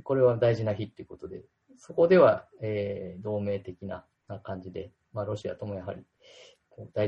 [0.03, 1.43] これは大事な日っていうことで、
[1.77, 4.05] そこでは、えー、同盟的な
[4.43, 6.03] 感じで、まあ、ロシアともやはり、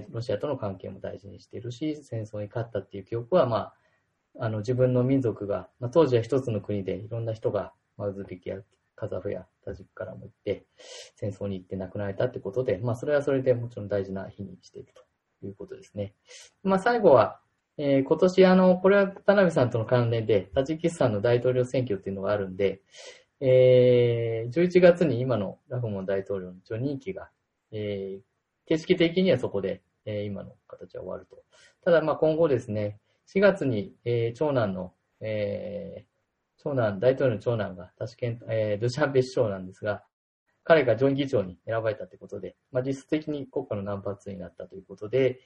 [0.09, 3.73] ロシアとの関係も大事にしているし、戦争に勝ったっていう記憶は、まあ、
[4.39, 8.57] あの自分の民族が、まあ、当時は一つの国でいろんな人が、まあ、ウズベキや
[8.95, 10.65] カザフやタジクからも行って、
[11.15, 14.93] 戦争に行って亡くなられたってことで、まあ、それはそれでもちろん大事な日にしている
[15.39, 16.13] ということですね。
[16.63, 17.39] まあ、最後は、
[17.77, 22.81] えー、今年、あの、これは田辺さんとの関連で、タジキスタンの大統領選挙っていうのがあるんで、
[23.39, 27.29] えー、11月に今のラフモン大統領の除任期が、
[27.71, 28.21] えー、
[28.67, 31.43] 形式的にはそこで、えー、今の形は終わると。
[31.83, 32.99] ただ、まあ、今後ですね、
[33.33, 36.05] 4月に、えー、長男の、え
[36.63, 38.17] 長男、大統領の長男が、確か
[38.49, 40.03] えー、ルシャンベ首相なんですが、
[40.63, 45.39] 彼が上院議長に選ばれたということで、まあ、実質的に国家のナンバー2になったということで、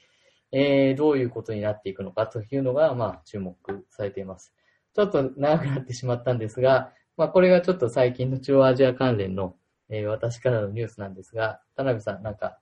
[0.52, 3.56] えー、どういうことになっていくのかというのが、まあ、注目
[3.90, 4.54] されています。
[4.94, 9.56] ちょっと長くなってしまったんですが、まあ、これがちょっと最近の中央アジア関連の、
[9.90, 12.60] えー、私からのニュースなんですが、田辺さん、なんか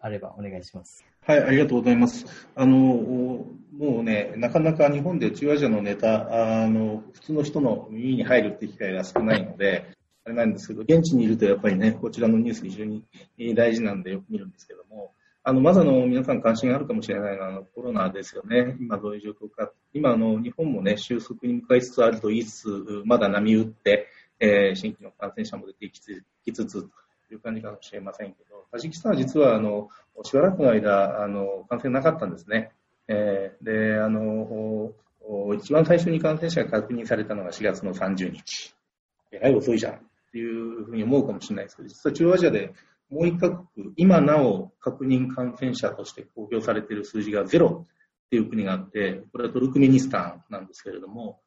[0.00, 1.04] あればお願いします。
[1.26, 2.26] はい、ありがとうございます。
[2.54, 3.46] あの、も
[3.78, 9.86] うね、なかなか日本で中アジアのネタ、あの、普通の人の耳に入るって機会が少ないので、
[10.24, 13.04] あれなんですけど、現地にいるとやっぱりね、こちらのニュース非常に
[13.54, 15.12] 大事なんでよく見るんですけども、
[15.46, 18.76] あの、まずあの、皆さん関心があるかもしれないのは、あの、コロナですよね。
[18.80, 19.70] 今どういう状況か。
[19.92, 24.08] 今、あの、日本もね、収束に向かいつつあると言いつつ、まだ波打って、
[24.40, 29.88] えー、新規の感染者も出てきつつ、という感じかもしれませんけど、タジキスタンは実は、あの、
[30.22, 32.72] しばらくの間、あの、感染なかったんですね。
[33.08, 34.92] えー、で、あの、
[35.56, 38.74] 一番最初に感染者が確認されたのが4月の30日。
[39.32, 39.98] えらい遅いじゃんっ
[40.32, 42.72] ていうふうに思うかもしれないですけど、実は中央アジアで
[43.10, 47.86] もう一カ国、今なお確認感染者として公表されている数字がゼロ
[48.26, 51.40] っていう国があって、これはトルクメニスタンなんですけれども、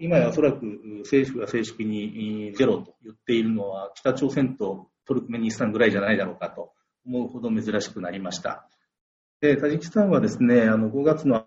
[0.00, 0.64] 今やおそらく
[1.00, 6.72] 政府が正式にゼロと言っているのは北朝鮮とトルクメニスタンぐらいじゃないだろうかと
[7.06, 8.66] 思うほど珍しくなりました。
[9.40, 11.46] で、タジキスタンはですね、あの5月の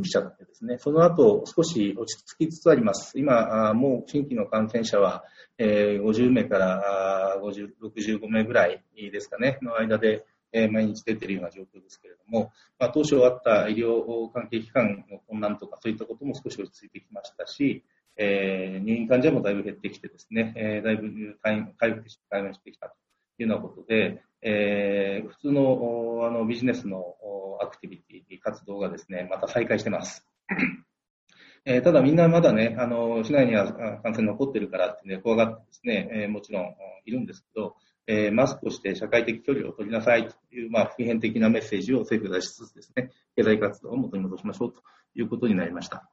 [0.00, 3.18] 来ちゃってですね、その後少し落ち着きつつあります。
[3.18, 5.24] 今、もう新規の感染者は、
[5.58, 17.84] 50名から50 65名ぐらいですかね、の間で、え毎日出ているような状況ですけれども、まあ、当初あった医療関係機関の混乱とかそういったことも少し落ち着いてきましたし、
[18.16, 22.94] えー、入院患者もだいぶ減ってきてですね、えー、だいぶ回復して、回復してきたと
[23.38, 27.16] いうようなことで、えー、普通のあのビジネスの
[27.60, 30.26] アクティビティ、活動がですね、また再開してます。
[31.64, 33.72] えー、ただみんなまだね、あの、市内には
[34.02, 36.74] 感染残ってるからってね、怖がってですね、えー、もちろん
[37.04, 37.76] いるんですけど、
[38.06, 44.82] えー、マスクをして社会的距離を取りなさいという、まあ、普遍的なメッセージを政府が出しつつですね、経済活動を元に戻しましょうと
[45.14, 46.08] いうことになりました。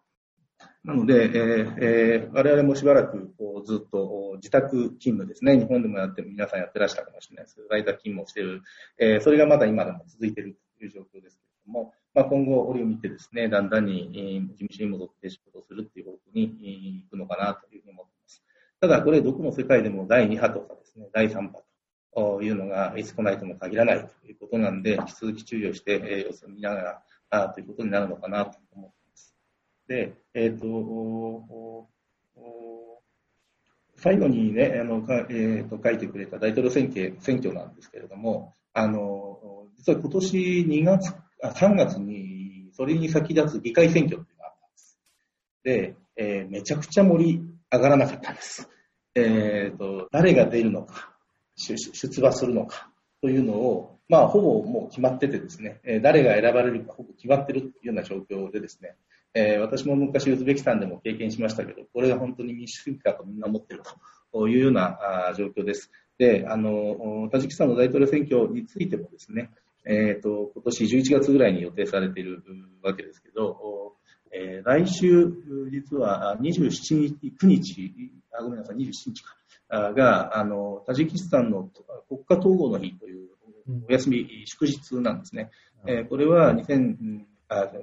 [0.83, 8.61] なので、えーえー、我々もしばらくこうずっと自宅勤務ですね、日本でもやって皆さんやってらしたかもしれないですけど、在宅勤務をしている、
[8.97, 18.43] えー、それがまだ今でも続いているという状況ですけれども、まあ、今後、折を見てですね、だんだんに、えー、事務所に戻って仕事をするっていう方向に行くのかなというふうに思っています。
[18.81, 21.68] ただ、これ、どこの世界でも第2波とかですね、第3波と
[22.13, 28.99] というのがいつ来ないとも限らないということなんで、引き続き注意をして、様子を見ながら、ということになるのかなと思って
[29.89, 31.89] で、えっ、ー、と、
[33.95, 40.37] 最後にね、あの、えー、と書いてくれた大統領選挙選挙なんですけれども、あの、実は今年
[40.69, 44.99] 2月、あ3月に、それに先立つ議会選挙っていうのがあったんです。
[45.63, 47.41] で、えー、めちゃくちゃ盛り
[47.71, 48.69] 上がらなかったんです。
[49.15, 51.17] え、ー、と、誰が出るのか、
[51.59, 52.89] 出馬するのか
[53.21, 58.95] というのを、まあ、ほぼもう決まっててですね、誰が選ばれるかほぼ決まってるというような状況でですね、
[59.33, 63.81] えー、私も昔ウズベキスタンでも経験しましたけど、これが本当に民主主義かとみんな思ってる
[64.33, 64.97] というような
[65.37, 65.91] 状況です。
[66.17, 69.51] で、あの、タジキスタンの大統領選挙についてもですね、
[69.85, 72.43] えっ、ー、と、今年11月ぐらいに予定されている
[72.81, 73.93] わけですけど、
[74.31, 75.31] えー、来週、
[75.71, 79.35] 実は27日、9日、あごめんなさい、27日か、
[79.69, 81.69] が、あの、タジキスタンの
[82.07, 83.29] 国家統合の日という
[83.87, 85.51] お休み、祝日なんですね。
[85.85, 87.25] え、これは2000、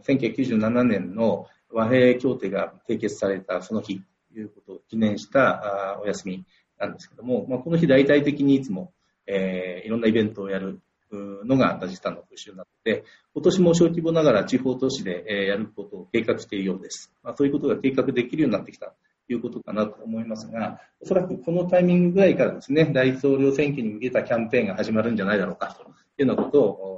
[0.05, 4.01] 1997年の和平協定が締結されたその日
[4.33, 6.45] ということを記念したお休み
[6.79, 8.93] なんですけども、まあ、この日大体的にいつも、
[9.27, 10.81] えー、いろんなイベントをやる
[11.11, 17.13] のがタジスタンの風習なので、今年も小規模ながら地方都市で、えやることを計画しているようです。
[17.23, 18.93] まあ、そういうことが計画できるようになってきた
[19.33, 26.97] いうことかなと思いますが、おそらくこのタイミングぐらいからですね、大統領選挙に向けたキャンペーンが始まるんじゃないだろうかというようなことを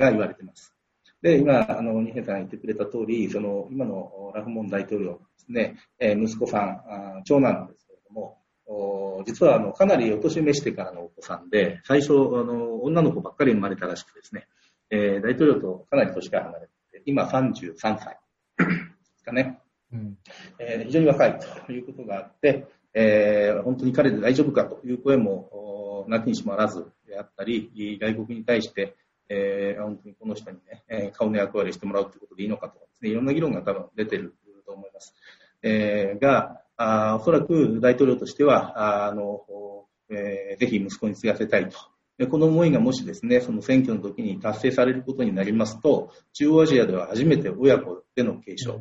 [0.00, 0.74] が言われています。
[1.22, 8.38] で、今、あの、二平さんが言ってくれた通り、その、今のラフモン大統領ですね、えー、息子さん、長男ですけれども、
[9.26, 14.48] 実は、あの、かなりお年召してからのお子さんで、最初、あの、女の子ばっかり生まれたらしくですね、
[14.88, 18.18] えー、大統領とかなり年が離れて、今33歳
[18.56, 18.64] で
[19.18, 19.60] すかね。
[19.92, 20.18] うん
[20.58, 28.96] えー、非常に若いということがあって、えー、本当に彼で大丈夫かという声も、なきにしもあらずであったり、外国に対して、
[29.28, 34.34] えー、本当にこの人にね、えー、顔の役割をしてもらうということでいいのかとかですね、いろんな議論が多分出てる
[34.66, 35.14] と思います。
[35.62, 39.44] えー、が、あおそらく大統領としては、あの、
[40.10, 41.78] えー、ぜひ息子に継がせたいと。
[42.18, 48.80] でこの思いがもしですね、その選挙の時に達成されることになりますと、中央アジアでは初めて親子での継承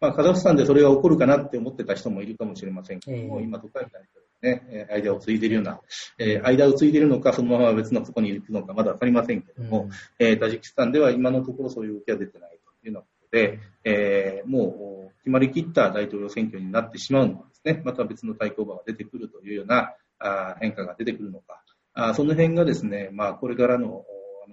[0.00, 5.80] まあ、カザフスタンでそれが起こるかなって思ってた人もいるかもしれませんけども、今、都会になるとね、間を継いでいるような、
[6.18, 21.62] えー、間を継いでいるのか、そのまま別のところに行くのか、まだわかりませんけれども、うん、えー、タジキスタンでは今のところそういう動きは出てないというようなことで、えー、もう決まりきった大統領選挙になってしまうのかですね、また別の対抗馬が出てくるというようなあ変化が出てくるのか、
[21.92, 24.04] あその辺がですね、まあ、これからの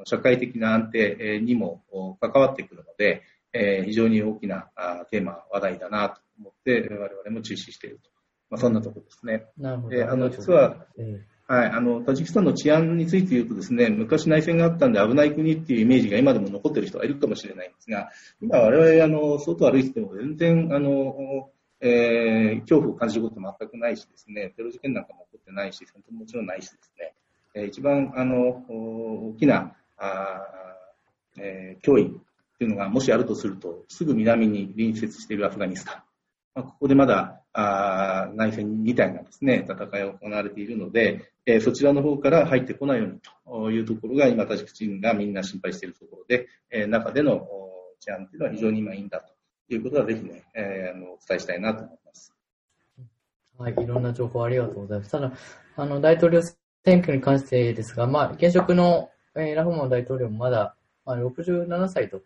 [0.05, 1.81] 社会的な安定にも
[2.19, 3.23] 関わってくるので、
[3.57, 4.69] えー、非常に大きな
[5.09, 8.09] テーマ、話題だなと思って、我々も注視していると
[8.49, 9.45] まあ、そんなところですね。
[9.57, 10.09] なるほど。
[10.09, 10.85] あの、実は、
[11.47, 18.09] はい、あのタジキスタンの治安について言うとですね、昔内戦があったんで危ない国っていうイメージが今でも残っている人がいるかもしれないんですが、
[18.41, 21.49] 今我々あの外歩いてても全然あの、
[21.79, 27.13] えー、恐怖を感じること全くないしですね、テロ事件なんかも起こってないし、戦闘ももちろんないしですね、
[27.53, 30.41] えー、一番あの大きなあ、
[31.39, 32.19] えー、脅威
[32.57, 35.95] っていうのがもしあるとすると、すぐ南に隣接しているアフガニスタン。
[36.55, 47.47] まあ、ここでまだあ内戦みたいなですね、戦いが行われているので、えー、そちらの方から入ってこないようにというところが今、タジク人がみんな心配しているところで、えー、中での
[47.99, 52.33] 治安というのは非常に今いいんだということはぜひね、えー、あのお伝えしたいなと思います。
[53.57, 55.11] はい、いろんな情報ありがとうございます。
[55.11, 55.31] ただ、
[55.75, 56.41] あの、大統領
[56.85, 62.21] 選挙に関してですが、まあ、現職の、えー、ラフモン大統領もまだ、まあ、67歳と、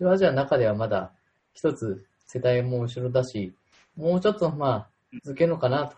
[0.00, 1.12] 中央アジアの中ではまだ
[1.52, 3.52] 一つ世代も後ろだし、
[3.96, 4.88] もうちょっとまあ、
[5.22, 5.92] 続けるのかな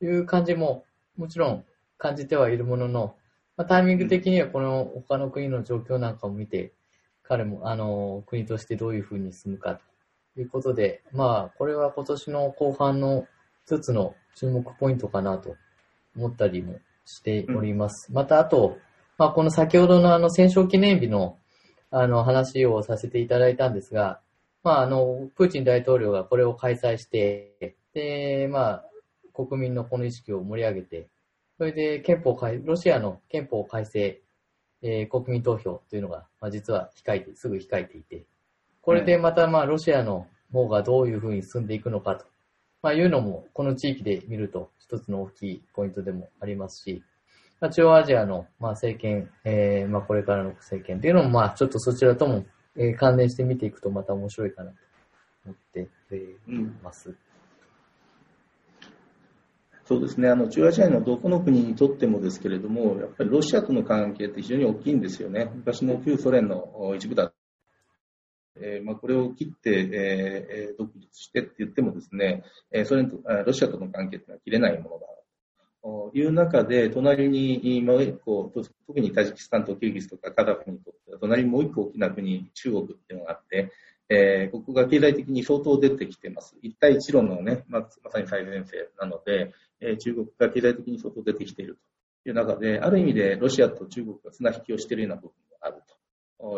[0.00, 0.84] という感じも、
[1.18, 1.64] もちろん
[1.98, 3.14] 感じてはいるものの、
[3.58, 6.72] まあ、タイミング的にはこの他の国の状況なんかを見て、
[7.22, 9.78] 彼も、あの、国としてどういうふうに進むか
[10.34, 13.26] ということで、まあ、これは今年の後半の
[13.66, 15.56] 一つの注目ポイントかなと
[16.16, 18.10] 思ったりもしております。
[18.14, 18.78] また、あと、
[19.18, 21.36] まあ、この先ほどのあの戦勝記念日の
[21.94, 24.20] あの話をさせていただいたんですが、
[24.64, 28.84] まあ、あの、プーチン大統領がこれを開催して、で、まあ、
[29.34, 31.08] 国民のこの意識を盛り上げて、
[31.58, 34.22] それで憲法改、ロシアの憲法改正、
[34.80, 38.24] えー、国民投票というのが、まあ、実は控えて、すぐ控えていて、
[38.80, 42.24] これでまた、まあ、ロシアの方がどういうふうに進んでいくのかと、
[42.80, 47.02] まあ、いうのも、この地域で見ると一つの大きいポイントでもありますし、
[47.62, 52.44] まあ、中央アジアの、まあ、政権、えー、まあ、これからの政権っていうのも、まあ、ちょっとそちらとも
[52.76, 54.76] えー、関連して見ていくとまた面白いかなと
[55.44, 55.86] 思ってい
[56.82, 57.10] ます。
[57.10, 57.16] うん、
[59.84, 65.50] そうですね、あの中央アジアのどこの国にとってもですけれども、やっぱりロシアとの関係って非常に大きいんですよね。
[65.54, 67.32] 昔の旧ソ連の一部だ
[68.54, 75.06] えーまあ、これを切って、えー、独立してって言ってもですね、えー、ソ連とロシアとの関係っていうのは切れないものだ
[75.82, 78.50] という中で、隣にもう一個、
[78.86, 83.72] 特にタジキスタンとキルギスとかカザフにとっては、隣にもう一個大きな国、中国っていうのがあって、
[84.08, 86.56] えー、ここが経済的に相当出てきてます。
[86.62, 91.78] 一帯一路のね、ままさに最前線なので、えー、中国が経済的に相当出てきている
[92.22, 95.30] という中で、ある意味でロシアと中国が綱引きをしているような部分
[95.60, 95.94] があると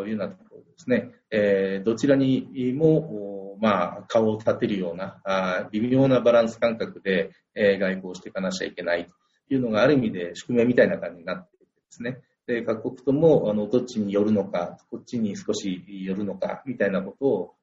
[0.07, 1.11] いうようなところですね。
[1.31, 9.05] えー、どちらにも、まあ、顔を立てるような、あ微妙なバランス感覚で、えー、外交していかなきゃいけない
[9.47, 12.19] というのがある意味で宿命みたいな感じになっていてですね。
[12.47, 17.55] で、各国とも、あの、どっちに寄るのか、こっちに少し寄るのか、みたいなことを、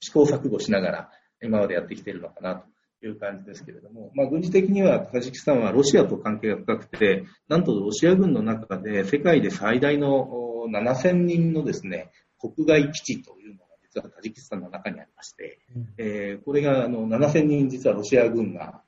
[0.00, 1.10] 試行錯誤しながら、
[1.42, 2.56] 今までやってきているのかな
[3.00, 18.82] という感じですけれども、まあ、軍事的にはタジキスタンはロシアと関係が深くて、なんとロシア軍の中で世界で最大の7000人のですね、国外基地というのが実はタジキスタンの中にありまして、うん、えー、これがあの7000人実はロシア軍が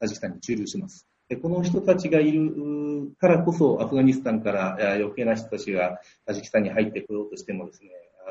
[0.00, 1.06] タジキスタンに駐留します。
[1.28, 7.88] でこの人たちがいるからこそ、アフガニスタンから余計な人たちがタジキスタンに入ってこようとしてもですね、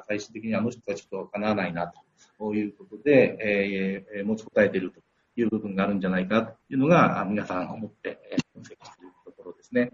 [0.07, 1.91] 最終的にあの人たちとかなわないな
[2.37, 4.99] ということで、えー、持ちこたえていると
[5.35, 8.19] いう部分があるんじゃないかというのが、皆さん思って
[8.53, 9.91] 分析しているところですね。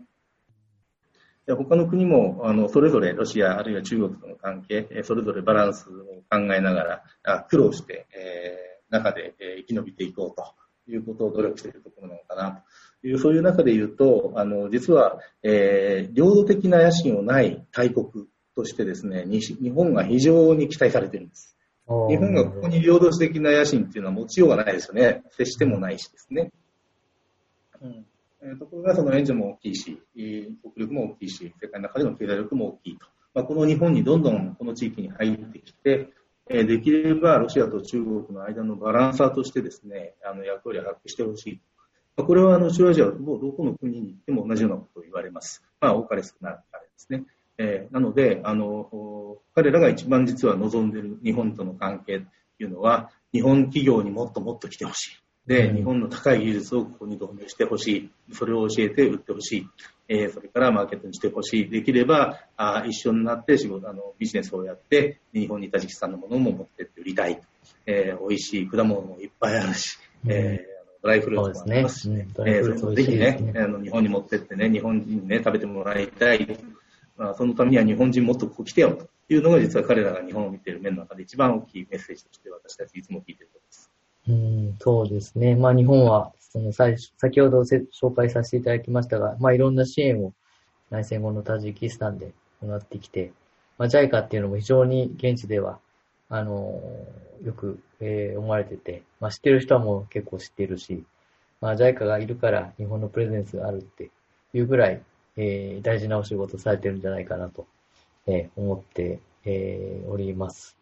[1.50, 10.54] で他の国もあのそれぞれロシアあるいは中国との関係、それぞれバランスを考えながら苦労して、えー、中で生き延びていこうと
[10.92, 12.64] いうことを努力しているところなのかな
[13.02, 18.06] という、そういう中で言うと、あの、実は、えー、領土的な野心をない大国
[18.56, 21.58] としてですね、日本が非常に期待されているんです。
[22.10, 25.24] 日本がここに領土的な野心っていうのは持ちようがないですよね。
[25.32, 26.52] 接してもないしですね。
[27.82, 28.06] うん
[28.42, 33.06] えー、ところがその援助も大きいし、国力も大きいし、世界の中での経済力も大きいと。
[33.34, 36.10] まあ、この日本にどんどんこの地域に入ってきて、
[36.50, 41.62] えできればロシアと中国の間のバランサーとしてですね、あの役割を発揮してほしい。
[42.18, 45.64] まあ、これはあの中央アジアもどこの国に行っても同じようなことを言われます。
[45.80, 47.24] まあ、多かれ少なかれですね。
[47.60, 52.26] えー、なので、あの、彼らが一番実は望んでいる日本との関係と
[52.60, 55.12] いうのは、日本企業にもっともっと来てほしい。
[55.50, 57.88] で、日本の高い技術をここに導入してほし
[58.30, 58.36] い。
[58.36, 59.68] それを教えて売ってほしい。
[60.08, 61.70] えー、それからマーケットにしてほしい。
[61.72, 67.42] できれば、あ一緒になって仕事、あの、ビジネスをやって、日本にタジキスタンのものも持ってって売りたい。
[67.88, 69.98] えー、美味しい果物もいっぱいあるし、
[70.28, 76.60] えー、ドライフルーツもありますし、ねえー、ぜひね、あの、日本に持ってってね、日本人にね、食べてもらいたい。
[77.18, 83.92] まあ、そのためには日本人もっとここ来てよというのが実は彼らが日本を見ている面の中で一番大きいメッセージとして私たちいつも聞いていることです。
[84.30, 85.56] うん、そうですね。
[85.56, 90.34] まあ日本はその最初先ほど紹介させていただきましたが、まあ、いろんな支援を
[90.92, 93.34] 内戦後のタジキスタンで行ってきて、
[93.78, 95.80] まあ、JICA っていうのも非常に現地では、
[96.30, 96.82] あの
[97.44, 101.04] よく、えー思われてて、まあ、知ってる人はもう結構知ってるし、
[101.62, 104.12] まあ、JICA がいるから日本のプレゼンスがあるって
[104.54, 105.02] いうぐらい、
[105.38, 107.68] えー大事なお仕事されてるんじゃないかなと、
[108.28, 110.79] えー思って、えーおります。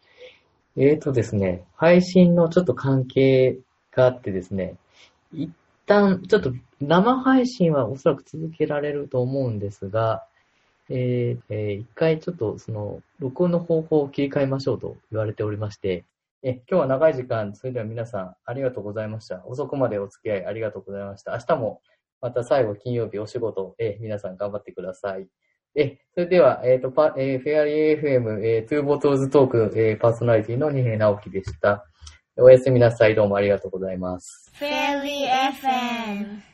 [0.80, 3.58] えーとですね、配信のちょっと関係
[3.90, 4.76] があってですね、
[5.32, 5.50] 一
[5.86, 10.24] 旦、ちょっと生配信はおそらく続けられると思うんですが、
[10.88, 16.04] えーえー一回ちょっとその、録音の方法を切り替えましょうと言われておりまして、
[16.44, 19.44] え、今日は長い時間、それでは皆さんありがとうございました。
[19.46, 21.32] 遅くまでお付き合いありがとうございました。
[21.32, 21.80] 明日も
[22.20, 25.26] また最後金曜日お仕事、え皆さん頑張ってください。
[25.74, 31.84] え、それでは、えっ、と、パ、えーフェアリー FM、えー、トゥーボトーズトーク、えーパーソナリティの二平直樹でした。
[32.36, 33.14] おやすみなさい。
[33.14, 34.50] どうもありがとうございます。
[34.54, 36.48] フェアリー FM